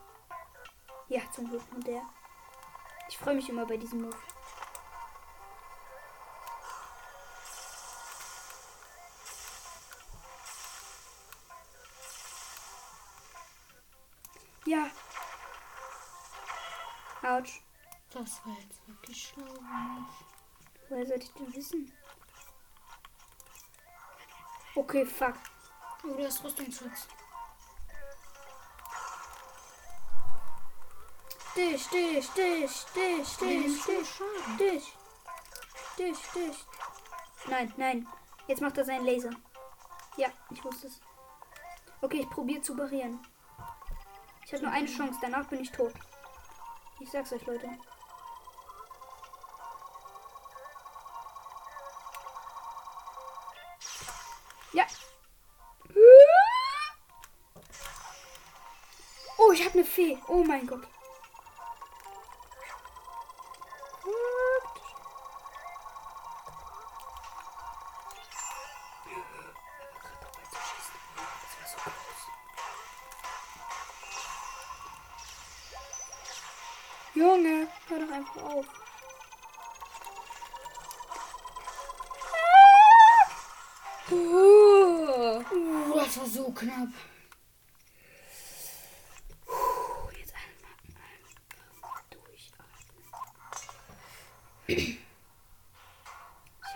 Ja, 1.09 1.23
zum 1.33 1.49
Glück 1.49 1.63
nur 1.73 1.83
der. 1.83 2.03
Ich 3.09 3.17
freue 3.17 3.37
mich 3.37 3.49
immer 3.49 3.65
bei 3.65 3.79
diesem 3.79 4.03
Move. 4.03 4.17
Ja. 14.67 14.91
Autsch. 17.23 17.63
Das 18.11 18.45
war 18.45 18.59
jetzt 18.61 18.87
wirklich 18.87 19.29
schlau. 19.29 19.55
Woher 20.91 21.07
sollte 21.07 21.25
ich 21.25 21.33
denn 21.33 21.55
wissen? 21.55 21.93
Okay, 24.75 25.07
fuck. 25.07 25.37
Oh, 26.03 26.15
du 26.15 26.25
hast 26.25 26.43
Rüstungsschutz. 26.43 27.09
Dich, 31.57 31.87
dich, 31.89 32.31
dich, 32.31 32.85
dich, 32.95 33.37
dich, 33.37 33.85
dich, 33.85 33.85
dich. 34.59 34.97
Dich, 35.99 36.19
dich. 36.35 36.67
Nein, 37.49 37.75
nein. 37.77 38.09
Jetzt 38.47 38.63
macht 38.63 38.79
er 38.79 38.85
seinen 38.85 39.05
Laser. 39.05 39.31
Ja, 40.17 40.29
ich 40.51 40.65
wusste 40.65 40.87
es. 40.87 41.01
Okay, 42.01 42.21
ich 42.21 42.31
probiere 42.31 42.63
zu 42.63 42.75
parieren. 42.75 43.21
Ich 44.47 44.53
habe 44.53 44.65
nur 44.65 44.73
eine 44.73 44.87
Chance, 44.87 45.19
danach 45.21 45.47
bin 45.49 45.61
ich 45.61 45.71
tot. 45.71 45.93
Ich 47.01 47.11
sag's 47.11 47.33
euch, 47.33 47.45
Leute. 47.47 47.69
Fee. 60.01 60.19
Oh 60.29 60.43
mein 60.45 60.67
Gott. 60.67 60.87
Junge, 77.15 77.69
hör 77.89 77.99
doch 77.99 78.13
einfach 78.15 78.43
auf. 78.43 78.67
Oh. 84.11 84.15
Uh, 84.15 85.95
das 85.95 86.19
war 86.19 86.27
so 86.27 86.51
knapp. 86.53 86.89
Puh, 89.47 90.11
Jetzt 90.19 90.35
einmal, 90.35 90.73
einmal 90.89 92.03
durchatmen. 92.11 92.67
Ich 94.79 94.99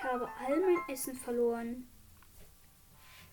habe 0.02 0.28
all 0.46 0.60
mein 0.60 0.88
Essen 0.88 1.16
verloren. 1.16 1.88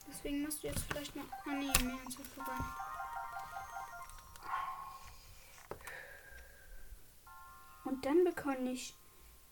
Deswegen 0.08 0.44
machst 0.44 0.64
du 0.64 0.68
jetzt 0.68 0.84
vielleicht 0.90 1.16
noch. 1.16 1.26
Ah, 1.46 1.54
nee, 1.54 1.68
ist 2.08 2.20
es 2.20 2.28
vorbei. 2.28 2.52
Und 7.86 8.06
dann 8.06 8.24
bekomme 8.24 8.72
ich 8.72 8.94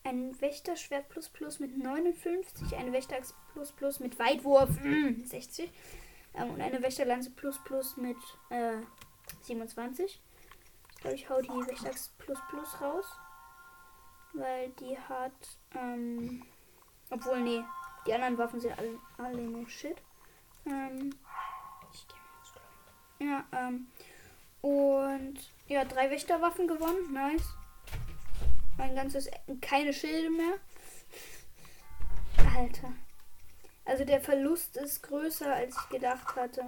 ein 0.04 0.40
Wächterschwert 0.40 1.10
plus 1.10 1.30
plus 1.30 1.60
mit 1.60 1.78
59, 1.78 2.76
eine 2.76 2.94
Wächteraxt 2.94 3.36
plus 3.54 3.72
plus 3.72 4.00
mit 4.00 4.18
Weitwurf 4.18 4.70
mm, 4.82 5.26
60 5.26 5.70
ähm, 6.36 6.52
und 6.52 6.62
eine 6.62 6.82
Wächterlanze 6.82 7.32
plus 7.32 7.60
plus 7.64 7.98
mit 7.98 8.18
äh, 8.50 8.78
27. 9.42 10.22
Ich 10.92 11.02
glaube, 11.02 11.16
ich 11.16 11.30
hau 11.30 11.42
die 11.42 11.50
Wächteraxt 11.50 12.18
plus 12.18 12.40
plus 12.50 12.82
raus, 12.82 13.06
weil 14.34 14.70
die 14.80 14.98
hat, 14.98 15.32
ähm, 15.76 16.46
obwohl, 17.10 17.40
nee, 17.42 17.64
die 18.06 18.14
anderen 18.14 18.38
Waffen 18.38 18.60
sind 18.60 18.78
alle, 18.78 19.00
alle 19.18 19.42
nur 19.42 19.68
Shit. 19.70 19.98
Ähm, 20.66 21.16
Ich 21.94 22.06
geh 22.08 23.26
mal 23.26 23.32
ja, 23.32 23.46
ähm, 23.52 23.88
und 24.62 25.40
ja, 25.68 25.86
drei 25.86 26.10
Wächterwaffen 26.10 26.68
gewonnen, 26.68 27.14
nice. 27.14 27.54
Mein 28.78 28.96
ganzes, 28.96 29.30
keine 29.62 29.94
Schilde 29.94 30.30
mehr. 30.30 30.54
Alter. 32.56 32.94
Also 33.86 34.06
der 34.06 34.22
Verlust 34.22 34.78
ist 34.78 35.02
größer, 35.04 35.54
als 35.54 35.76
ich 35.76 35.90
gedacht 35.90 36.36
hatte. 36.36 36.64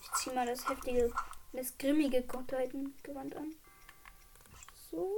Ich 0.00 0.12
zieh 0.12 0.30
mal 0.30 0.46
das 0.46 0.68
heftige, 0.68 1.12
das 1.52 1.76
grimmige 1.76 2.22
Gottheitengewand 2.22 3.36
an. 3.36 3.54
So. 4.90 5.10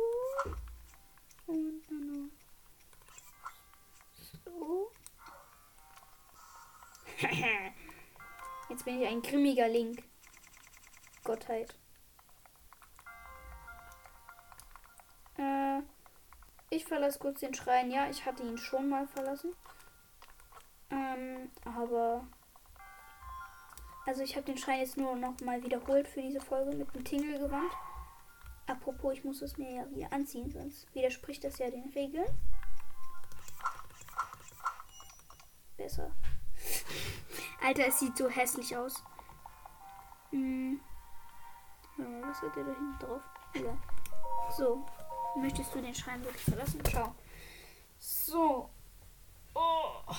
So. 4.45 4.91
Jetzt 8.69 8.85
bin 8.85 9.01
ich 9.01 9.09
ein 9.09 9.23
grimmiger 9.23 9.69
Link. 9.69 10.03
Gottheit. 11.25 11.75
Äh, 15.37 15.81
ich 16.71 16.85
verlasse 16.85 17.19
kurz 17.19 17.41
den 17.41 17.55
Schrein. 17.55 17.91
Ja, 17.91 18.09
ich 18.09 18.25
hatte 18.25 18.43
ihn 18.43 18.59
schon 18.59 18.89
mal 18.89 19.07
verlassen. 19.09 19.53
Ähm, 20.91 21.51
aber. 21.65 22.27
Also 24.07 24.23
ich 24.23 24.37
habe 24.37 24.47
den 24.47 24.57
Schrein 24.59 24.81
jetzt 24.81 24.97
nur 24.97 25.15
noch 25.17 25.39
mal 25.41 25.63
wiederholt 25.63 26.09
für 26.09 26.23
diese 26.23 26.41
Folge 26.41 26.77
mit 26.77 26.95
dem 26.95 27.05
Tingelgewand. 27.05 27.71
Apropos, 28.71 29.15
ich 29.15 29.25
muss 29.25 29.43
es 29.43 29.59
mir 29.59 29.73
ja 29.73 29.91
wieder 29.91 30.13
anziehen, 30.13 30.49
sonst 30.49 30.87
widerspricht 30.95 31.43
das 31.43 31.59
ja 31.59 31.69
den 31.71 31.91
Regeln. 31.93 32.29
Besser. 35.77 36.13
Alter, 37.65 37.89
es 37.89 37.99
sieht 37.99 38.17
so 38.17 38.29
hässlich 38.29 38.77
aus. 38.77 39.03
Hm. 40.31 40.81
Ja, 41.99 42.05
was 42.23 42.41
hat 42.43 42.55
der 42.55 42.63
da 42.63 42.73
hinten 42.73 42.99
drauf? 43.01 43.23
Egal. 43.55 43.77
So. 44.57 44.87
Möchtest 45.37 45.75
du 45.75 45.83
den 45.83 45.95
Schrein 45.95 46.23
wirklich 46.23 46.45
verlassen? 46.45 46.85
Ciao. 46.85 47.15
So. 47.99 48.71
Oh. 49.55 50.15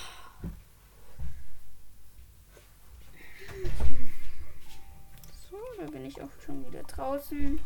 So, 5.50 5.56
da 5.78 5.84
bin 5.90 6.04
ich 6.04 6.20
auch 6.20 6.30
schon 6.44 6.66
wieder 6.66 6.82
draußen. 6.82 7.58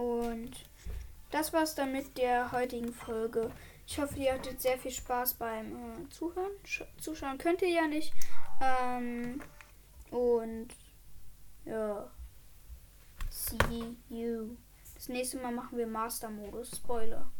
Und 0.00 0.52
das 1.30 1.52
war's 1.52 1.74
dann 1.74 1.92
mit 1.92 2.16
der 2.16 2.52
heutigen 2.52 2.92
Folge. 2.92 3.50
Ich 3.86 3.98
hoffe, 3.98 4.18
ihr 4.18 4.32
hattet 4.32 4.60
sehr 4.60 4.78
viel 4.78 4.90
Spaß 4.90 5.34
beim 5.34 5.76
äh, 5.76 6.08
Zuhören. 6.08 6.52
Sch 6.64 6.84
Zuschauen 6.98 7.36
könnt 7.36 7.60
ihr 7.60 7.68
ja 7.68 7.86
nicht. 7.86 8.14
Ähm, 8.62 9.42
und 10.10 10.68
ja. 11.66 12.10
See 13.28 13.96
you. 14.08 14.56
Das 14.94 15.08
nächste 15.08 15.38
Mal 15.38 15.52
machen 15.52 15.76
wir 15.76 15.86
Master-Modus. 15.86 16.76
Spoiler. 16.76 17.30